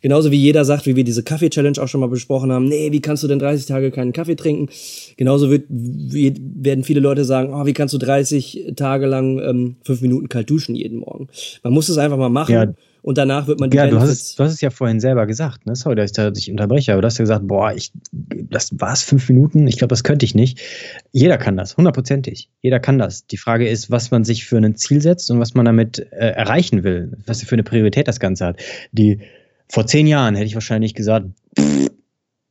genauso 0.00 0.30
wie 0.30 0.36
jeder 0.36 0.64
sagt, 0.64 0.86
wie 0.86 0.94
wir 0.94 1.02
diese 1.02 1.24
Kaffee 1.24 1.50
Challenge 1.50 1.82
auch 1.82 1.88
schon 1.88 2.00
mal 2.00 2.08
besprochen 2.08 2.52
haben. 2.52 2.68
Nee, 2.68 2.92
wie 2.92 3.00
kannst 3.00 3.24
du 3.24 3.28
denn 3.28 3.40
30 3.40 3.66
Tage 3.66 3.90
keinen 3.90 4.12
Kaffee 4.12 4.36
trinken? 4.36 4.68
Genauso 5.16 5.50
wird 5.50 5.64
wie, 5.68 6.34
werden 6.38 6.84
viele 6.84 7.00
Leute 7.00 7.24
sagen, 7.24 7.52
oh, 7.52 7.66
wie 7.66 7.72
kannst 7.72 7.94
du 7.94 7.98
30 7.98 8.74
Tage 8.76 9.06
lang 9.06 9.40
ähm, 9.40 9.76
fünf 9.82 10.02
Minuten 10.02 10.28
kalt 10.28 10.48
duschen 10.48 10.76
jeden 10.76 11.00
Morgen? 11.00 11.26
Man 11.64 11.72
muss 11.72 11.88
es 11.88 11.98
einfach 11.98 12.16
mal 12.16 12.28
machen. 12.28 12.54
Ja 12.54 12.66
und 13.02 13.18
danach 13.18 13.46
wird 13.46 13.60
man 13.60 13.70
die 13.70 13.76
Ja, 13.76 13.86
du 13.86 14.00
hast, 14.00 14.10
es, 14.10 14.34
du 14.34 14.44
hast 14.44 14.52
es 14.52 14.60
ja 14.60 14.70
vorhin 14.70 15.00
selber 15.00 15.26
gesagt, 15.26 15.66
ne? 15.66 15.74
Sorry, 15.76 15.96
dass 15.96 16.10
ich 16.10 16.16
da 16.16 16.30
dich 16.30 16.50
unterbreche, 16.50 16.92
aber 16.92 17.02
du 17.02 17.06
hast 17.06 17.18
ja 17.18 17.22
gesagt, 17.22 17.46
boah, 17.46 17.72
ich, 17.72 17.92
das 18.12 18.78
war 18.80 18.92
es 18.92 19.02
fünf 19.02 19.28
Minuten, 19.28 19.66
ich 19.66 19.78
glaube, 19.78 19.90
das 19.90 20.04
könnte 20.04 20.24
ich 20.24 20.34
nicht. 20.34 20.60
Jeder 21.12 21.38
kann 21.38 21.56
das, 21.56 21.76
hundertprozentig. 21.76 22.48
Jeder 22.60 22.80
kann 22.80 22.98
das. 22.98 23.26
Die 23.26 23.36
Frage 23.36 23.68
ist, 23.68 23.90
was 23.90 24.10
man 24.10 24.24
sich 24.24 24.46
für 24.46 24.58
ein 24.58 24.76
Ziel 24.76 25.00
setzt 25.00 25.30
und 25.30 25.40
was 25.40 25.54
man 25.54 25.64
damit 25.64 25.98
äh, 26.12 26.30
erreichen 26.30 26.82
will, 26.84 27.16
was 27.26 27.42
für 27.42 27.54
eine 27.54 27.64
Priorität 27.64 28.08
das 28.08 28.20
Ganze 28.20 28.46
hat. 28.46 28.60
Die 28.92 29.20
vor 29.70 29.86
zehn 29.86 30.06
Jahren 30.06 30.34
hätte 30.34 30.46
ich 30.46 30.54
wahrscheinlich 30.54 30.94
gesagt, 30.94 31.26
pff, 31.58 31.88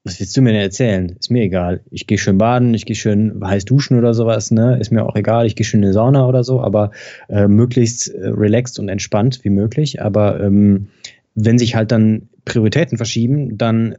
was 0.08 0.20
willst 0.20 0.36
du 0.38 0.42
mir 0.42 0.54
denn 0.54 0.62
erzählen? 0.62 1.16
Ist 1.20 1.30
mir 1.30 1.44
egal. 1.44 1.82
Ich 1.92 2.08
gehe 2.08 2.18
schön 2.18 2.38
baden, 2.38 2.74
ich 2.74 2.86
gehe 2.86 2.96
schön 2.96 3.42
heiß 3.44 3.66
duschen 3.66 3.98
oder 3.98 4.14
sowas, 4.14 4.52
ne? 4.52 4.80
Ist 4.80 4.92
mir 4.92 5.06
auch 5.06 5.16
egal. 5.16 5.46
Ich 5.46 5.56
gehe 5.56 5.66
schön 5.66 5.84
in 5.84 5.90
die 5.90 5.94
Sauna 5.94 6.26
oder 6.26 6.44
so, 6.44 6.62
aber 6.62 6.92
äh, 7.28 7.48
möglichst 7.48 8.08
äh, 8.08 8.30
relaxed 8.30 8.80
und 8.80 8.88
entspannt 8.88 9.44
wie 9.44 9.50
möglich. 9.50 10.02
Aber 10.02 10.40
ähm, 10.40 10.88
wenn 11.36 11.60
sich 11.60 11.76
halt 11.76 11.92
dann 11.92 12.30
Prioritäten 12.46 12.98
verschieben, 12.98 13.58
dann 13.58 13.98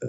äh, 0.00 0.06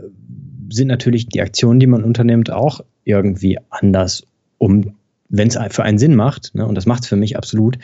sind 0.70 0.88
natürlich 0.88 1.28
die 1.28 1.42
Aktionen, 1.42 1.80
die 1.80 1.88
man 1.88 2.04
unternimmt, 2.04 2.52
auch 2.52 2.82
irgendwie 3.04 3.60
anders, 3.70 4.26
um 4.58 4.96
wenn 5.30 5.48
es 5.48 5.58
für 5.70 5.84
einen 5.84 5.98
Sinn 5.98 6.16
macht, 6.16 6.54
ne, 6.54 6.66
und 6.66 6.76
das 6.76 6.86
macht 6.86 7.04
es 7.04 7.10
für 7.10 7.16
mich 7.16 7.38
absolut, 7.38 7.78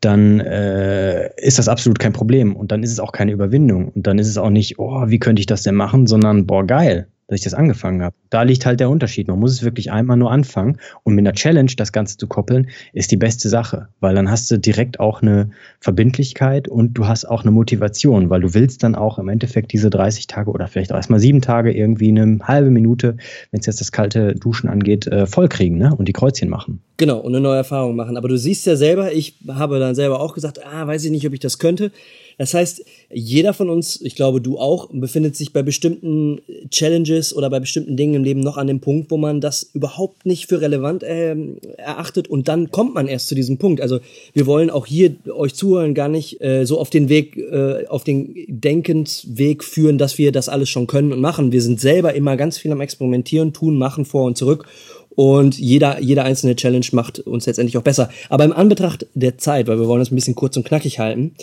dann 0.00 0.40
äh, 0.40 1.30
ist 1.36 1.58
das 1.58 1.68
absolut 1.68 1.98
kein 1.98 2.12
Problem. 2.12 2.56
Und 2.56 2.72
dann 2.72 2.82
ist 2.82 2.92
es 2.92 3.00
auch 3.00 3.12
keine 3.12 3.32
Überwindung. 3.32 3.88
Und 3.88 4.06
dann 4.06 4.18
ist 4.18 4.28
es 4.28 4.38
auch 4.38 4.50
nicht, 4.50 4.78
oh, 4.78 5.04
wie 5.06 5.18
könnte 5.18 5.40
ich 5.40 5.46
das 5.46 5.62
denn 5.62 5.76
machen, 5.76 6.06
sondern 6.06 6.46
boah, 6.46 6.66
geil, 6.66 7.06
dass 7.30 7.38
ich 7.38 7.44
das 7.44 7.54
angefangen 7.54 8.02
habe. 8.02 8.16
Da 8.28 8.42
liegt 8.42 8.66
halt 8.66 8.80
der 8.80 8.90
Unterschied. 8.90 9.28
Man 9.28 9.38
muss 9.38 9.52
es 9.52 9.62
wirklich 9.62 9.92
einmal 9.92 10.16
nur 10.16 10.32
anfangen 10.32 10.78
und 11.04 11.14
mit 11.14 11.24
einer 11.24 11.32
Challenge 11.32 11.70
das 11.76 11.92
Ganze 11.92 12.16
zu 12.16 12.26
koppeln, 12.26 12.68
ist 12.92 13.12
die 13.12 13.16
beste 13.16 13.48
Sache, 13.48 13.88
weil 14.00 14.16
dann 14.16 14.30
hast 14.30 14.50
du 14.50 14.58
direkt 14.58 14.98
auch 14.98 15.22
eine 15.22 15.50
Verbindlichkeit 15.78 16.66
und 16.66 16.94
du 16.94 17.06
hast 17.06 17.24
auch 17.24 17.42
eine 17.42 17.52
Motivation, 17.52 18.30
weil 18.30 18.40
du 18.40 18.52
willst 18.52 18.82
dann 18.82 18.96
auch 18.96 19.18
im 19.18 19.28
Endeffekt 19.28 19.72
diese 19.72 19.90
30 19.90 20.26
Tage 20.26 20.50
oder 20.50 20.66
vielleicht 20.66 20.92
auch 20.92 20.96
erstmal 20.96 21.20
sieben 21.20 21.40
Tage 21.40 21.72
irgendwie 21.72 22.08
eine 22.08 22.40
halbe 22.42 22.70
Minute, 22.70 23.16
wenn 23.52 23.60
es 23.60 23.66
jetzt 23.66 23.80
das 23.80 23.92
kalte 23.92 24.34
Duschen 24.34 24.68
angeht, 24.68 25.06
äh, 25.06 25.26
vollkriegen 25.26 25.78
ne? 25.78 25.94
und 25.94 26.08
die 26.08 26.12
Kreuzchen 26.12 26.48
machen. 26.48 26.80
Genau, 26.96 27.18
und 27.18 27.32
eine 27.32 27.40
neue 27.40 27.58
Erfahrung 27.58 27.94
machen. 27.94 28.16
Aber 28.16 28.28
du 28.28 28.36
siehst 28.36 28.66
ja 28.66 28.74
selber, 28.74 29.12
ich 29.12 29.36
habe 29.48 29.78
dann 29.78 29.94
selber 29.94 30.20
auch 30.20 30.34
gesagt, 30.34 30.66
ah, 30.66 30.86
weiß 30.86 31.04
ich 31.04 31.12
nicht, 31.12 31.26
ob 31.26 31.32
ich 31.32 31.40
das 31.40 31.58
könnte. 31.58 31.92
Das 32.40 32.54
heißt, 32.54 32.86
jeder 33.12 33.52
von 33.52 33.68
uns, 33.68 34.00
ich 34.00 34.14
glaube 34.14 34.40
du 34.40 34.58
auch, 34.58 34.88
befindet 34.90 35.36
sich 35.36 35.52
bei 35.52 35.62
bestimmten 35.62 36.40
Challenges 36.70 37.36
oder 37.36 37.50
bei 37.50 37.60
bestimmten 37.60 37.98
Dingen 37.98 38.14
im 38.14 38.24
Leben 38.24 38.40
noch 38.40 38.56
an 38.56 38.66
dem 38.66 38.80
Punkt, 38.80 39.10
wo 39.10 39.18
man 39.18 39.42
das 39.42 39.62
überhaupt 39.74 40.24
nicht 40.24 40.46
für 40.46 40.62
relevant 40.62 41.02
äh, 41.02 41.36
erachtet 41.76 42.28
und 42.28 42.48
dann 42.48 42.70
kommt 42.70 42.94
man 42.94 43.08
erst 43.08 43.28
zu 43.28 43.34
diesem 43.34 43.58
Punkt. 43.58 43.82
Also 43.82 44.00
wir 44.32 44.46
wollen 44.46 44.70
auch 44.70 44.86
hier 44.86 45.16
euch 45.30 45.54
zuhören 45.54 45.92
gar 45.92 46.08
nicht 46.08 46.40
äh, 46.40 46.64
so 46.64 46.80
auf 46.80 46.88
den 46.88 47.10
Weg, 47.10 47.36
äh, 47.36 47.86
auf 47.88 48.04
den 48.04 48.34
Denkensweg 48.48 49.62
führen, 49.62 49.98
dass 49.98 50.16
wir 50.16 50.32
das 50.32 50.48
alles 50.48 50.70
schon 50.70 50.86
können 50.86 51.12
und 51.12 51.20
machen. 51.20 51.52
Wir 51.52 51.60
sind 51.60 51.78
selber 51.78 52.14
immer 52.14 52.38
ganz 52.38 52.56
viel 52.56 52.72
am 52.72 52.80
Experimentieren, 52.80 53.52
tun, 53.52 53.76
machen, 53.76 54.06
vor 54.06 54.24
und 54.24 54.38
zurück 54.38 54.66
und 55.14 55.58
jeder, 55.58 56.00
jeder 56.00 56.24
einzelne 56.24 56.56
Challenge 56.56 56.86
macht 56.92 57.18
uns 57.18 57.44
letztendlich 57.44 57.76
auch 57.76 57.82
besser. 57.82 58.08
Aber 58.30 58.44
im 58.44 58.54
Anbetracht 58.54 59.06
der 59.12 59.36
Zeit, 59.36 59.66
weil 59.66 59.78
wir 59.78 59.86
wollen 59.86 60.00
das 60.00 60.10
ein 60.10 60.14
bisschen 60.14 60.34
kurz 60.34 60.56
und 60.56 60.64
knackig 60.64 60.98
halten, 60.98 61.34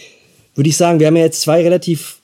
würde 0.57 0.69
ich 0.69 0.77
sagen, 0.77 0.99
wir 0.99 1.07
haben 1.07 1.15
ja 1.15 1.23
jetzt 1.23 1.41
zwei 1.41 1.61
relativ 1.61 2.21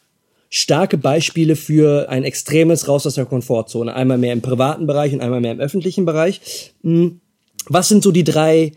starke 0.50 0.98
Beispiele 0.98 1.56
für 1.56 2.10
ein 2.10 2.24
extremes 2.24 2.88
Raus 2.88 3.08
aus 3.08 3.15
der 3.15 3.26
Komfortzone. 3.26 3.93
Einmal 3.93 4.17
mehr 4.17 4.34
im 4.34 4.41
privaten 4.41 4.88
Bereich 4.88 5.13
und 5.13 5.22
einmal 5.22 5.39
mehr 5.39 5.52
im 5.52 5.60
öffentlichen 5.60 6.06
Bereich. 6.06 6.74
Hm, 6.84 7.22
was 7.67 7.88
sind 7.88 8.04
so 8.04 8.12
die 8.12 8.24
drei 8.24 8.72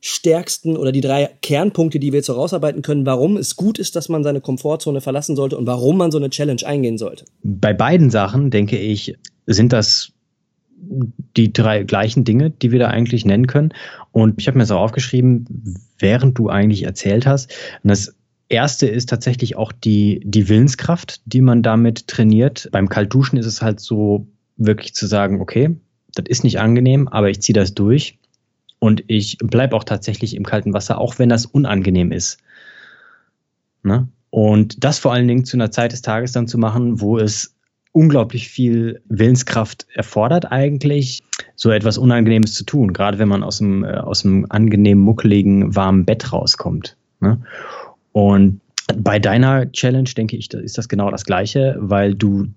stärksten 0.00 0.76
oder 0.76 0.92
die 0.92 1.00
drei 1.00 1.30
Kernpunkte, 1.42 1.98
die 1.98 2.12
wir 2.12 2.18
jetzt 2.18 2.26
so 2.26 2.34
rausarbeiten 2.34 2.82
können, 2.82 3.04
warum 3.04 3.36
es 3.36 3.56
gut 3.56 3.78
ist, 3.78 3.96
dass 3.96 4.08
man 4.08 4.22
seine 4.22 4.40
Komfortzone 4.40 5.00
verlassen 5.00 5.36
sollte 5.36 5.58
und 5.58 5.66
warum 5.66 5.98
man 5.98 6.10
so 6.10 6.18
eine 6.18 6.30
Challenge 6.30 6.64
eingehen 6.64 6.98
sollte? 6.98 7.24
Bei 7.42 7.72
beiden 7.72 8.10
Sachen, 8.10 8.50
denke 8.50 8.78
ich, 8.78 9.14
sind 9.46 9.72
das 9.72 10.12
die 11.36 11.52
drei 11.52 11.82
gleichen 11.82 12.24
Dinge, 12.24 12.50
die 12.50 12.70
wir 12.70 12.78
da 12.78 12.88
eigentlich 12.88 13.24
nennen 13.24 13.46
können. 13.46 13.72
Und 14.12 14.40
ich 14.40 14.46
habe 14.46 14.58
mir 14.58 14.62
das 14.62 14.70
auch 14.70 14.80
aufgeschrieben, 14.80 15.76
während 15.98 16.38
du 16.38 16.48
eigentlich 16.48 16.84
erzählt 16.84 17.26
hast. 17.26 17.52
Und 17.82 17.90
das 17.90 18.14
erste 18.48 18.86
ist 18.86 19.08
tatsächlich 19.08 19.56
auch 19.56 19.72
die, 19.72 20.20
die 20.24 20.48
Willenskraft, 20.48 21.20
die 21.26 21.40
man 21.40 21.62
damit 21.62 22.06
trainiert. 22.08 22.68
Beim 22.72 22.88
Kaltduschen 22.88 23.38
ist 23.38 23.46
es 23.46 23.62
halt 23.62 23.80
so, 23.80 24.26
wirklich 24.58 24.94
zu 24.94 25.06
sagen, 25.06 25.40
okay, 25.40 25.76
das 26.14 26.26
ist 26.28 26.44
nicht 26.44 26.58
angenehm, 26.58 27.08
aber 27.08 27.30
ich 27.30 27.40
ziehe 27.40 27.54
das 27.54 27.74
durch. 27.74 28.18
Und 28.80 29.02
ich 29.06 29.38
bleibe 29.38 29.74
auch 29.74 29.84
tatsächlich 29.84 30.36
im 30.36 30.44
kalten 30.44 30.72
Wasser, 30.72 30.98
auch 30.98 31.18
wenn 31.18 31.28
das 31.28 31.46
unangenehm 31.46 32.12
ist. 32.12 32.38
Ne? 33.82 34.08
Und 34.30 34.84
das 34.84 34.98
vor 34.98 35.12
allen 35.12 35.26
Dingen 35.26 35.44
zu 35.44 35.56
einer 35.56 35.70
Zeit 35.70 35.92
des 35.92 36.02
Tages 36.02 36.32
dann 36.32 36.46
zu 36.46 36.58
machen, 36.58 37.00
wo 37.00 37.18
es 37.18 37.54
unglaublich 37.92 38.48
viel 38.48 39.00
Willenskraft 39.08 39.86
erfordert 39.94 40.52
eigentlich, 40.52 41.22
so 41.56 41.70
etwas 41.70 41.98
Unangenehmes 41.98 42.54
zu 42.54 42.64
tun, 42.64 42.92
gerade 42.92 43.18
wenn 43.18 43.28
man 43.28 43.42
aus 43.42 43.58
dem, 43.58 43.82
äh, 43.82 43.94
aus 43.94 44.22
dem 44.22 44.46
angenehmen, 44.50 45.02
muckeligen, 45.02 45.74
warmen 45.74 46.04
Bett 46.04 46.32
rauskommt. 46.32 46.96
Ne? 47.20 47.40
Und 48.18 48.60
bei 48.96 49.20
deiner 49.20 49.70
Challenge, 49.70 50.10
denke 50.10 50.36
ich, 50.36 50.52
ist 50.52 50.76
das 50.76 50.88
genau 50.88 51.08
das 51.12 51.24
Gleiche, 51.24 51.76
weil 51.78 52.16
du, 52.16 52.48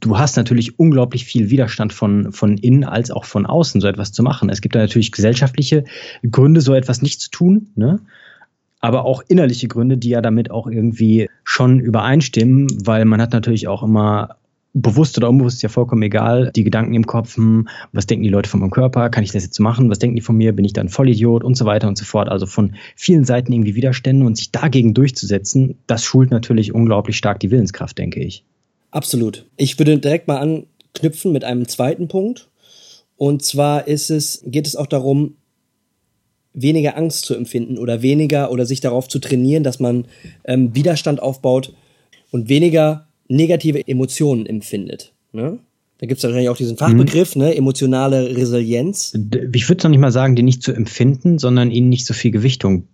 du 0.00 0.18
hast 0.18 0.38
natürlich 0.38 0.78
unglaublich 0.78 1.26
viel 1.26 1.50
Widerstand 1.50 1.92
von, 1.92 2.32
von 2.32 2.56
innen 2.56 2.84
als 2.84 3.10
auch 3.10 3.26
von 3.26 3.44
außen, 3.44 3.82
so 3.82 3.86
etwas 3.86 4.12
zu 4.12 4.22
machen. 4.22 4.48
Es 4.48 4.62
gibt 4.62 4.74
da 4.74 4.78
natürlich 4.78 5.12
gesellschaftliche 5.12 5.84
Gründe, 6.30 6.62
so 6.62 6.72
etwas 6.72 7.02
nicht 7.02 7.20
zu 7.20 7.28
tun, 7.28 7.68
ne? 7.74 8.00
aber 8.80 9.04
auch 9.04 9.22
innerliche 9.28 9.68
Gründe, 9.68 9.98
die 9.98 10.08
ja 10.08 10.22
damit 10.22 10.50
auch 10.50 10.66
irgendwie 10.66 11.28
schon 11.44 11.80
übereinstimmen, 11.80 12.68
weil 12.86 13.04
man 13.04 13.20
hat 13.20 13.34
natürlich 13.34 13.68
auch 13.68 13.82
immer 13.82 14.36
bewusst 14.74 15.16
oder 15.16 15.28
unbewusst 15.28 15.56
ist 15.56 15.62
ja 15.62 15.68
vollkommen 15.68 16.02
egal, 16.02 16.52
die 16.54 16.64
Gedanken 16.64 16.94
im 16.94 17.06
Kopf, 17.06 17.36
hm, 17.36 17.68
was 17.92 18.06
denken 18.06 18.22
die 18.22 18.28
Leute 18.28 18.48
von 18.48 18.60
meinem 18.60 18.70
Körper, 18.70 19.08
kann 19.10 19.24
ich 19.24 19.32
das 19.32 19.44
jetzt 19.44 19.58
machen, 19.58 19.90
was 19.90 19.98
denken 19.98 20.16
die 20.16 20.22
von 20.22 20.36
mir, 20.36 20.54
bin 20.54 20.64
ich 20.64 20.72
dann 20.72 20.88
Vollidiot 20.88 21.42
und 21.42 21.56
so 21.56 21.64
weiter 21.64 21.88
und 21.88 21.96
so 21.96 22.04
fort. 22.04 22.28
Also 22.28 22.46
von 22.46 22.74
vielen 22.94 23.24
Seiten 23.24 23.52
irgendwie 23.52 23.74
Widerstände 23.74 24.24
und 24.24 24.36
sich 24.36 24.52
dagegen 24.52 24.94
durchzusetzen, 24.94 25.78
das 25.86 26.04
schult 26.04 26.30
natürlich 26.30 26.74
unglaublich 26.74 27.16
stark 27.16 27.40
die 27.40 27.50
Willenskraft, 27.50 27.98
denke 27.98 28.20
ich. 28.20 28.44
Absolut. 28.90 29.46
Ich 29.56 29.78
würde 29.78 29.98
direkt 29.98 30.28
mal 30.28 30.38
anknüpfen 30.38 31.32
mit 31.32 31.44
einem 31.44 31.66
zweiten 31.68 32.08
Punkt. 32.08 32.48
Und 33.16 33.42
zwar 33.42 33.88
ist 33.88 34.10
es, 34.10 34.42
geht 34.46 34.66
es 34.66 34.76
auch 34.76 34.86
darum, 34.86 35.34
weniger 36.52 36.96
Angst 36.96 37.24
zu 37.24 37.34
empfinden 37.34 37.78
oder 37.78 38.02
weniger 38.02 38.50
oder 38.50 38.64
sich 38.64 38.80
darauf 38.80 39.08
zu 39.08 39.18
trainieren, 39.18 39.64
dass 39.64 39.80
man 39.80 40.06
ähm, 40.44 40.74
Widerstand 40.74 41.20
aufbaut 41.20 41.74
und 42.30 42.48
weniger 42.48 43.07
negative 43.28 43.86
Emotionen 43.86 44.46
empfindet. 44.46 45.12
Ne? 45.32 45.58
Da 45.98 46.06
gibt 46.06 46.18
es 46.18 46.24
wahrscheinlich 46.24 46.48
auch 46.48 46.56
diesen 46.56 46.76
Fachbegriff, 46.76 47.34
mhm. 47.34 47.42
ne, 47.42 47.56
emotionale 47.56 48.36
Resilienz. 48.36 49.12
Ich 49.52 49.68
würde 49.68 49.78
es 49.78 49.84
noch 49.84 49.90
nicht 49.90 50.00
mal 50.00 50.12
sagen, 50.12 50.36
die 50.36 50.42
nicht 50.42 50.62
zu 50.62 50.72
empfinden, 50.72 51.38
sondern 51.38 51.70
ihnen 51.70 51.88
nicht 51.88 52.06
so 52.06 52.14
viel 52.14 52.30
Gewichtung 52.30 52.86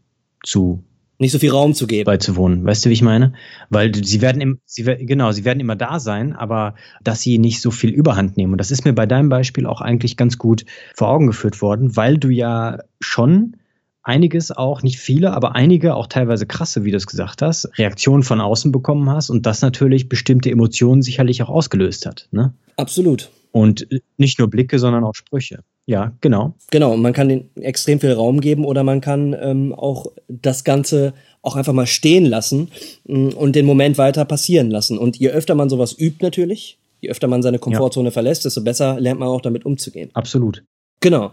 zu 0.42 0.83
nicht 1.18 1.31
so 1.31 1.38
viel 1.38 1.51
Raum 1.51 1.75
zu 1.75 1.87
geben. 1.87 2.07
Beizuwohnen. 2.07 2.64
Weißt 2.64 2.85
du, 2.85 2.90
wie 2.90 2.94
ich 2.94 3.03
meine? 3.03 3.35
Weil 3.70 3.94
sie 3.94 4.20
werden 4.20 4.40
im, 4.42 4.59
sie, 4.64 4.83
genau, 4.83 5.31
sie 5.31 5.44
werden 5.44 5.61
immer 5.61 5.77
da 5.77 6.01
sein, 6.01 6.33
aber 6.33 6.75
dass 7.05 7.20
sie 7.20 7.38
nicht 7.38 7.61
so 7.61 7.70
viel 7.70 7.90
Überhand 7.90 8.37
nehmen. 8.37 8.53
Und 8.53 8.59
das 8.59 8.73
ist 8.73 8.85
mir 8.85 8.92
bei 8.94 9.07
deinem 9.07 9.29
Beispiel 9.29 9.66
auch 9.66 9.81
eigentlich 9.81 10.16
ganz 10.16 10.38
gut 10.38 10.64
vor 10.94 11.09
Augen 11.09 11.29
geführt 11.29 11.62
worden, 11.62 11.97
weil 11.97 12.18
du 12.18 12.31
ja 12.31 12.79
schon 13.01 13.57
einiges 14.04 14.52
auch, 14.52 14.82
nicht 14.82 14.98
viele, 14.98 15.32
aber 15.32 15.54
einige, 15.54 15.94
auch 15.94 16.06
teilweise 16.06 16.46
krasse, 16.46 16.84
wie 16.84 16.90
du 16.90 16.96
es 16.96 17.06
gesagt 17.06 17.42
hast, 17.42 17.68
Reaktionen 17.78 18.22
von 18.22 18.40
außen 18.40 18.70
bekommen 18.70 19.10
hast 19.10 19.30
und 19.30 19.46
das 19.46 19.62
natürlich 19.62 20.08
bestimmte 20.08 20.50
Emotionen 20.50 21.02
sicherlich 21.02 21.42
auch 21.42 21.48
ausgelöst 21.48 22.06
hat. 22.06 22.28
Ne? 22.30 22.54
Absolut. 22.76 23.30
Und 23.50 23.86
nicht 24.16 24.38
nur 24.38 24.48
Blicke, 24.48 24.78
sondern 24.78 25.04
auch 25.04 25.14
Sprüche. 25.14 25.60
Ja, 25.86 26.12
genau. 26.20 26.54
Genau, 26.70 26.96
man 26.96 27.12
kann 27.12 27.28
den 27.28 27.50
extrem 27.56 28.00
viel 28.00 28.12
Raum 28.12 28.40
geben 28.40 28.64
oder 28.64 28.82
man 28.82 29.00
kann 29.00 29.36
ähm, 29.38 29.74
auch 29.74 30.06
das 30.28 30.64
Ganze 30.64 31.12
auch 31.42 31.56
einfach 31.56 31.74
mal 31.74 31.86
stehen 31.86 32.24
lassen 32.24 32.70
mm, 33.06 33.28
und 33.28 33.54
den 33.54 33.66
Moment 33.66 33.98
weiter 33.98 34.24
passieren 34.24 34.70
lassen. 34.70 34.98
Und 34.98 35.16
je 35.16 35.28
öfter 35.28 35.54
man 35.54 35.68
sowas 35.68 35.94
übt 35.98 36.18
natürlich, 36.22 36.78
je 37.00 37.10
öfter 37.10 37.28
man 37.28 37.42
seine 37.42 37.58
Komfortzone 37.58 38.08
ja. 38.08 38.12
verlässt, 38.12 38.44
desto 38.44 38.62
besser 38.62 38.98
lernt 38.98 39.20
man 39.20 39.28
auch 39.28 39.42
damit 39.42 39.66
umzugehen. 39.66 40.10
Absolut. 40.14 40.64
Genau. 41.00 41.32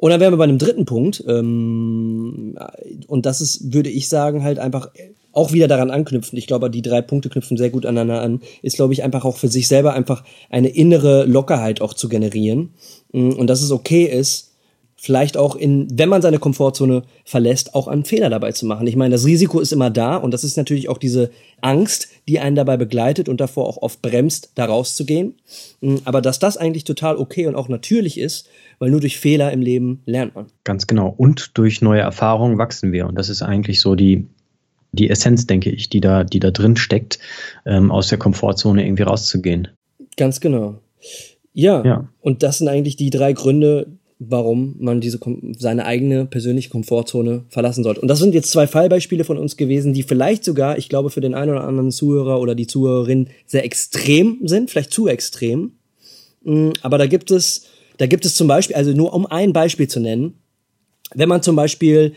Und 0.00 0.08
dann 0.08 0.20
wären 0.20 0.32
wir 0.32 0.38
bei 0.38 0.44
einem 0.44 0.56
dritten 0.56 0.86
Punkt. 0.86 1.22
Ähm, 1.28 2.56
und 3.06 3.26
das 3.26 3.42
ist, 3.42 3.74
würde 3.74 3.90
ich 3.90 4.08
sagen, 4.08 4.42
halt 4.42 4.58
einfach 4.58 4.88
auch 5.32 5.52
wieder 5.52 5.68
daran 5.68 5.90
anknüpfen. 5.90 6.38
Ich 6.38 6.46
glaube, 6.46 6.70
die 6.70 6.80
drei 6.80 7.02
Punkte 7.02 7.28
knüpfen 7.28 7.58
sehr 7.58 7.68
gut 7.68 7.84
aneinander 7.84 8.22
an. 8.22 8.40
Ist, 8.62 8.76
glaube 8.76 8.94
ich, 8.94 9.02
einfach 9.02 9.26
auch 9.26 9.36
für 9.36 9.48
sich 9.48 9.68
selber 9.68 9.92
einfach 9.92 10.24
eine 10.48 10.70
innere 10.70 11.26
Lockerheit 11.26 11.82
auch 11.82 11.92
zu 11.92 12.08
generieren. 12.08 12.70
Mm, 13.12 13.32
und 13.32 13.48
dass 13.48 13.60
es 13.60 13.70
okay 13.70 14.04
ist, 14.04 14.49
vielleicht 15.02 15.38
auch 15.38 15.56
in, 15.56 15.88
wenn 15.90 16.10
man 16.10 16.20
seine 16.20 16.38
Komfortzone 16.38 17.04
verlässt, 17.24 17.74
auch 17.74 17.88
einen 17.88 18.04
Fehler 18.04 18.28
dabei 18.28 18.52
zu 18.52 18.66
machen. 18.66 18.86
Ich 18.86 18.96
meine, 18.96 19.12
das 19.12 19.24
Risiko 19.24 19.58
ist 19.58 19.72
immer 19.72 19.88
da 19.88 20.16
und 20.16 20.30
das 20.32 20.44
ist 20.44 20.58
natürlich 20.58 20.90
auch 20.90 20.98
diese 20.98 21.30
Angst, 21.62 22.08
die 22.28 22.38
einen 22.38 22.54
dabei 22.54 22.76
begleitet 22.76 23.26
und 23.26 23.40
davor 23.40 23.66
auch 23.66 23.78
oft 23.78 24.02
bremst, 24.02 24.52
da 24.56 24.66
rauszugehen. 24.66 25.36
Mm, 25.80 25.96
aber 26.04 26.20
dass 26.20 26.38
das 26.38 26.58
eigentlich 26.58 26.84
total 26.84 27.16
okay 27.16 27.46
und 27.46 27.54
auch 27.54 27.70
natürlich 27.70 28.18
ist, 28.18 28.46
weil 28.78 28.90
nur 28.90 29.00
durch 29.00 29.18
Fehler 29.18 29.50
im 29.52 29.62
Leben 29.62 30.02
lernt 30.04 30.34
man. 30.34 30.46
Ganz 30.64 30.86
genau. 30.86 31.14
Und 31.16 31.56
durch 31.56 31.80
neue 31.80 32.00
Erfahrungen 32.02 32.58
wachsen 32.58 32.92
wir. 32.92 33.06
Und 33.06 33.14
das 33.14 33.30
ist 33.30 33.40
eigentlich 33.40 33.80
so 33.80 33.94
die, 33.94 34.26
die 34.92 35.08
Essenz, 35.08 35.46
denke 35.46 35.70
ich, 35.70 35.88
die 35.88 36.02
da, 36.02 36.24
die 36.24 36.40
da 36.40 36.50
drin 36.50 36.76
steckt, 36.76 37.18
ähm, 37.64 37.90
aus 37.90 38.08
der 38.08 38.18
Komfortzone 38.18 38.84
irgendwie 38.84 39.04
rauszugehen. 39.04 39.68
Ganz 40.18 40.40
genau. 40.40 40.74
Ja, 41.54 41.84
ja, 41.84 42.08
und 42.20 42.42
das 42.42 42.58
sind 42.58 42.68
eigentlich 42.68 42.96
die 42.96 43.10
drei 43.10 43.32
Gründe, 43.32 43.86
warum 44.22 44.76
man 44.78 45.00
diese 45.00 45.18
seine 45.58 45.86
eigene 45.86 46.26
persönliche 46.26 46.68
Komfortzone 46.68 47.44
verlassen 47.48 47.82
sollte. 47.82 48.02
Und 48.02 48.08
das 48.08 48.18
sind 48.18 48.34
jetzt 48.34 48.50
zwei 48.50 48.66
Fallbeispiele 48.66 49.24
von 49.24 49.38
uns 49.38 49.56
gewesen, 49.56 49.94
die 49.94 50.02
vielleicht 50.02 50.44
sogar, 50.44 50.76
ich 50.76 50.90
glaube, 50.90 51.08
für 51.08 51.22
den 51.22 51.32
einen 51.32 51.52
oder 51.52 51.64
anderen 51.64 51.90
Zuhörer 51.90 52.38
oder 52.38 52.54
die 52.54 52.66
Zuhörerin 52.66 53.28
sehr 53.46 53.64
extrem 53.64 54.38
sind, 54.44 54.70
vielleicht 54.70 54.92
zu 54.92 55.08
extrem. 55.08 55.72
Mm, 56.44 56.70
aber 56.82 56.98
da 56.98 57.06
gibt 57.06 57.30
es, 57.30 57.64
da 57.96 58.06
gibt 58.06 58.26
es 58.26 58.34
zum 58.34 58.46
Beispiel, 58.46 58.76
also 58.76 58.92
nur 58.92 59.14
um 59.14 59.24
ein 59.24 59.54
Beispiel 59.54 59.88
zu 59.88 60.00
nennen, 60.00 60.34
wenn 61.14 61.28
man 61.28 61.42
zum 61.42 61.56
Beispiel 61.56 62.12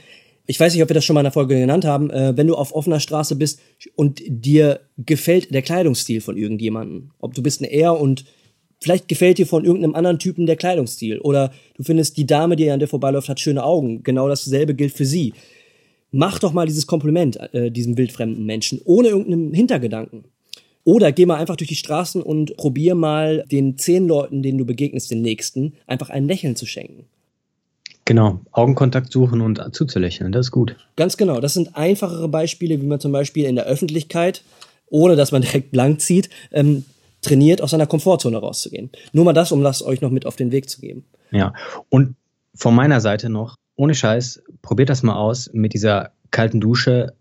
ich 0.45 0.59
weiß 0.59 0.73
nicht, 0.73 0.83
ob 0.83 0.89
wir 0.89 0.93
das 0.93 1.05
schon 1.05 1.13
mal 1.13 1.21
in 1.21 1.25
der 1.25 1.31
Folge 1.31 1.57
genannt 1.57 1.85
haben, 1.85 2.09
äh, 2.09 2.35
wenn 2.35 2.47
du 2.47 2.55
auf 2.55 2.75
offener 2.75 2.99
Straße 2.99 3.37
bist 3.37 3.61
und 3.95 4.21
dir 4.27 4.81
gefällt 4.97 5.53
der 5.53 5.61
Kleidungsstil 5.61 6.19
von 6.19 6.35
irgendjemandem, 6.35 7.11
ob 7.19 7.33
du 7.33 7.41
bist 7.41 7.61
ein 7.61 7.63
Er 7.63 7.97
und 7.97 8.25
Vielleicht 8.83 9.07
gefällt 9.07 9.37
dir 9.37 9.47
von 9.47 9.63
irgendeinem 9.63 9.95
anderen 9.95 10.19
Typen 10.19 10.45
der 10.45 10.57
Kleidungsstil. 10.57 11.19
Oder 11.19 11.53
du 11.77 11.83
findest, 11.83 12.17
die 12.17 12.27
Dame, 12.27 12.57
die 12.57 12.69
an 12.69 12.79
dir 12.81 12.87
vorbeiläuft, 12.87 13.29
hat 13.29 13.39
schöne 13.39 13.63
Augen. 13.63 14.03
Genau 14.03 14.27
dasselbe 14.27 14.75
gilt 14.75 14.91
für 14.91 15.05
sie. 15.05 15.33
Mach 16.11 16.37
doch 16.37 16.51
mal 16.51 16.67
dieses 16.67 16.85
Kompliment 16.85 17.37
äh, 17.53 17.71
diesem 17.71 17.97
wildfremden 17.97 18.45
Menschen, 18.45 18.81
ohne 18.83 19.07
irgendeinen 19.07 19.53
Hintergedanken. 19.53 20.25
Oder 20.83 21.13
geh 21.13 21.25
mal 21.25 21.37
einfach 21.37 21.55
durch 21.55 21.69
die 21.69 21.77
Straßen 21.77 22.21
und 22.21 22.57
probier 22.57 22.93
mal 22.93 23.45
den 23.49 23.77
zehn 23.77 24.05
Leuten, 24.05 24.43
denen 24.43 24.57
du 24.57 24.65
begegnest, 24.65 25.09
den 25.09 25.21
nächsten, 25.21 25.73
einfach 25.87 26.09
ein 26.09 26.27
Lächeln 26.27 26.57
zu 26.57 26.65
schenken. 26.65 27.05
Genau, 28.05 28.41
Augenkontakt 28.51 29.13
suchen 29.13 29.39
und 29.39 29.61
zuzulächeln, 29.71 30.33
das 30.33 30.47
ist 30.47 30.51
gut. 30.51 30.75
Ganz 30.97 31.15
genau, 31.15 31.39
das 31.39 31.53
sind 31.53 31.77
einfachere 31.77 32.27
Beispiele, 32.27 32.81
wie 32.81 32.85
man 32.85 32.99
zum 32.99 33.13
Beispiel 33.13 33.45
in 33.45 33.55
der 33.55 33.65
Öffentlichkeit, 33.65 34.43
ohne 34.89 35.15
dass 35.15 35.31
man 35.31 35.41
direkt 35.43 35.71
blank 35.71 36.01
zieht, 36.01 36.29
ähm, 36.51 36.83
trainiert, 37.23 37.61
aus 37.61 37.71
seiner 37.71 37.87
Komfortzone 37.87 38.37
rauszugehen. 38.37 38.91
Nur 39.11 39.25
mal 39.25 39.33
das, 39.33 39.51
um 39.51 39.63
das 39.63 39.83
euch 39.83 40.01
noch 40.01 40.11
mit 40.11 40.25
auf 40.25 40.35
den 40.35 40.51
Weg 40.51 40.69
zu 40.69 40.79
geben. 40.79 41.05
Ja, 41.31 41.53
und 41.89 42.15
von 42.53 42.75
meiner 42.75 43.01
Seite 43.01 43.29
noch, 43.29 43.55
ohne 43.75 43.95
Scheiß, 43.95 44.43
probiert 44.61 44.89
das 44.89 45.01
mal 45.01 45.15
aus 45.15 45.49
mit 45.53 45.73
dieser 45.73 46.11
kalten 46.29 46.61
Dusche 46.61 47.13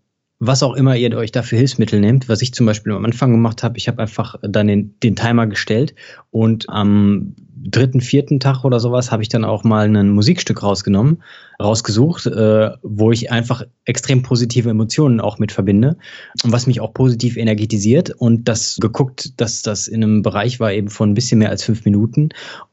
was 0.45 0.61
auch 0.63 0.73
immer 0.73 0.95
ihr 0.95 1.15
euch 1.15 1.31
dafür 1.31 1.57
Hilfsmittel 1.57 1.99
nehmt, 1.99 2.27
was 2.27 2.41
ich 2.41 2.53
zum 2.53 2.65
Beispiel 2.65 2.91
am 2.91 3.05
Anfang 3.05 3.31
gemacht 3.31 3.63
habe, 3.63 3.77
ich 3.77 3.87
habe 3.87 4.01
einfach 4.01 4.35
dann 4.41 4.67
den, 4.67 4.99
den 5.01 5.15
Timer 5.15 5.47
gestellt 5.47 5.95
und 6.31 6.69
am 6.69 7.35
dritten, 7.63 8.01
vierten 8.01 8.39
Tag 8.39 8.63
oder 8.63 8.79
sowas 8.79 9.11
habe 9.11 9.23
ich 9.23 9.29
dann 9.29 9.45
auch 9.45 9.63
mal 9.63 9.87
ein 9.87 10.09
Musikstück 10.09 10.63
rausgenommen, 10.63 11.23
rausgesucht, 11.61 12.27
äh, 12.27 12.71
wo 12.81 13.11
ich 13.11 13.31
einfach 13.31 13.63
extrem 13.85 14.21
positive 14.21 14.69
Emotionen 14.69 15.19
auch 15.19 15.39
mit 15.39 15.51
verbinde 15.51 15.97
und 16.43 16.51
was 16.51 16.67
mich 16.67 16.81
auch 16.81 16.93
positiv 16.93 17.37
energetisiert 17.37 18.09
und 18.11 18.47
das 18.47 18.77
geguckt, 18.79 19.39
dass 19.39 19.61
das 19.61 19.87
in 19.87 20.03
einem 20.03 20.21
Bereich 20.21 20.59
war 20.59 20.73
eben 20.73 20.89
von 20.89 21.11
ein 21.11 21.13
bisschen 21.13 21.39
mehr 21.39 21.49
als 21.49 21.63
fünf 21.63 21.85
Minuten 21.85 22.29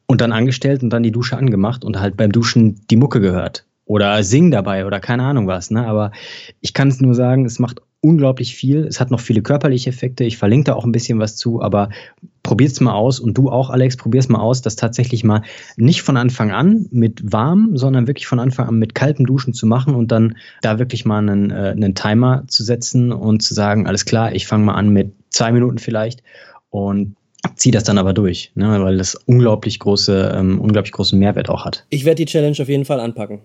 und 0.07 0.21
dann 0.21 0.33
angestellt 0.33 0.83
und 0.83 0.91
dann 0.91 1.03
die 1.03 1.13
Dusche 1.13 1.37
angemacht 1.37 1.85
und 1.85 2.01
halt 2.01 2.17
beim 2.17 2.33
Duschen 2.33 2.81
die 2.91 2.97
Mucke 2.97 3.21
gehört 3.21 3.65
oder 3.91 4.23
sing 4.23 4.51
dabei 4.51 4.87
oder 4.87 5.01
keine 5.01 5.25
Ahnung 5.25 5.47
was. 5.47 5.71
Ne? 5.73 5.87
Aber 5.87 6.13
ich 6.61 6.75
kann 6.75 6.89
es 6.89 7.01
nur 7.01 7.15
sagen, 7.15 7.45
es 7.45 7.59
macht 7.59 7.83
unglaublich 8.03 8.55
viel. 8.55 8.87
Es 8.87 8.99
hat 9.01 9.11
noch 9.11 9.21
viele 9.21 9.43
körperliche 9.43 9.91
Effekte. 9.91 10.25
Ich 10.25 10.39
verlinke 10.39 10.65
da 10.67 10.75
auch 10.75 10.85
ein 10.85 10.93
bisschen 10.93 11.19
was 11.19 11.37
zu, 11.37 11.61
aber 11.61 11.91
probiert's 12.43 12.81
mal 12.81 12.95
aus 12.95 13.21
und 13.21 13.37
du 13.37 13.51
auch, 13.51 13.69
Alex, 13.69 13.97
probier's 13.97 14.29
mal 14.29 14.41
aus, 14.41 14.63
das 14.63 14.77
tatsächlich 14.77 15.23
mal 15.25 15.43
nicht 15.77 16.03
von 16.03 16.17
Anfang 16.17 16.51
an 16.51 16.87
mit 16.91 17.33
warm, 17.33 17.77
sondern 17.77 18.07
wirklich 18.07 18.27
von 18.27 18.41
Anfang 18.41 18.69
an 18.69 18.79
mit 18.79 18.95
kaltem 18.95 19.27
Duschen 19.27 19.53
zu 19.53 19.67
machen 19.67 19.95
und 19.95 20.11
dann 20.11 20.37
da 20.63 20.79
wirklich 20.79 21.05
mal 21.05 21.19
einen, 21.19 21.51
äh, 21.51 21.75
einen 21.77 21.95
Timer 21.95 22.45
zu 22.49 22.65
setzen 22.65 23.13
und 23.13 23.43
zu 23.43 23.53
sagen, 23.53 23.87
alles 23.87 24.07
klar, 24.07 24.35
ich 24.35 24.47
fange 24.47 24.65
mal 24.65 24.75
an 24.75 24.89
mit 24.89 25.13
zwei 25.29 25.53
Minuten 25.53 25.79
vielleicht 25.79 26.23
und 26.71 27.17
zieh 27.57 27.71
das 27.71 27.85
dann 27.85 27.99
aber 27.99 28.13
durch, 28.15 28.53
ne, 28.55 28.83
weil 28.83 28.97
das 28.97 29.15
unglaublich 29.15 29.79
große, 29.79 30.35
ähm, 30.37 30.61
unglaublich 30.61 30.93
großen 30.93 31.19
Mehrwert 31.19 31.51
auch 31.51 31.65
hat. 31.65 31.85
Ich 31.91 32.05
werde 32.05 32.17
die 32.17 32.27
Challenge 32.27 32.57
auf 32.61 32.69
jeden 32.69 32.85
Fall 32.85 33.01
anpacken. 33.01 33.41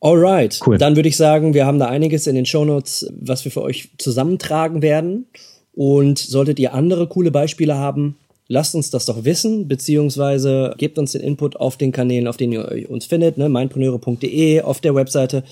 Alright, 0.00 0.60
cool. 0.66 0.78
dann 0.78 0.96
würde 0.96 1.08
ich 1.08 1.16
sagen, 1.16 1.52
wir 1.52 1.66
haben 1.66 1.78
da 1.78 1.86
einiges 1.86 2.26
in 2.26 2.34
den 2.34 2.46
Shownotes, 2.46 3.12
was 3.20 3.44
wir 3.44 3.52
für 3.52 3.62
euch 3.62 3.90
zusammentragen 3.98 4.82
werden. 4.82 5.26
Und 5.72 6.18
solltet 6.18 6.58
ihr 6.58 6.74
andere 6.74 7.06
coole 7.06 7.30
Beispiele 7.30 7.76
haben, 7.76 8.16
lasst 8.48 8.74
uns 8.74 8.90
das 8.90 9.06
doch 9.06 9.24
wissen, 9.24 9.68
beziehungsweise 9.68 10.74
gebt 10.76 10.98
uns 10.98 11.12
den 11.12 11.20
Input 11.20 11.56
auf 11.56 11.76
den 11.76 11.92
Kanälen, 11.92 12.26
auf 12.26 12.36
denen 12.36 12.52
ihr 12.52 12.90
uns 12.90 13.06
findet, 13.06 13.38
ne, 13.38 13.48
meinpreneure.de, 13.48 14.62
auf 14.62 14.80
der 14.80 14.94
Webseite, 14.94 15.44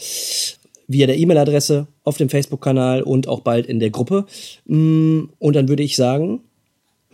via 0.88 1.06
der 1.06 1.18
E-Mail-Adresse, 1.18 1.86
auf 2.02 2.16
dem 2.16 2.28
Facebook-Kanal 2.28 3.02
und 3.02 3.28
auch 3.28 3.40
bald 3.40 3.66
in 3.66 3.78
der 3.78 3.90
Gruppe. 3.90 4.24
Mm, 4.66 5.24
und 5.38 5.54
dann 5.54 5.68
würde 5.68 5.84
ich 5.84 5.94
sagen, 5.94 6.40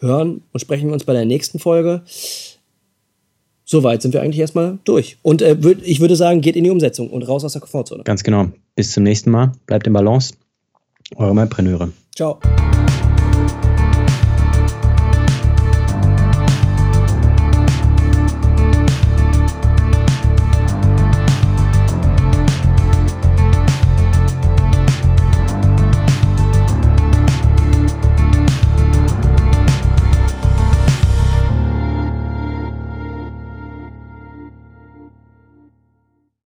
hören 0.00 0.42
und 0.52 0.60
sprechen 0.60 0.86
wir 0.86 0.94
uns 0.94 1.04
bei 1.04 1.12
der 1.12 1.26
nächsten 1.26 1.58
Folge. 1.58 2.02
Soweit 3.64 4.02
sind 4.02 4.12
wir 4.12 4.22
eigentlich 4.22 4.40
erstmal 4.40 4.78
durch. 4.84 5.16
Und 5.22 5.40
äh, 5.42 5.62
würd, 5.62 5.78
ich 5.84 6.00
würde 6.00 6.16
sagen, 6.16 6.40
geht 6.40 6.56
in 6.56 6.64
die 6.64 6.70
Umsetzung 6.70 7.10
und 7.10 7.22
raus 7.22 7.44
aus 7.44 7.52
der 7.52 7.60
Komfortzone. 7.60 8.04
Ganz 8.04 8.22
genau. 8.22 8.48
Bis 8.76 8.92
zum 8.92 9.02
nächsten 9.04 9.30
Mal. 9.30 9.52
Bleibt 9.66 9.86
im 9.86 9.92
Balance. 9.92 10.34
Eure 11.16 11.34
Malpreneure. 11.34 11.90
Ciao. 12.14 12.38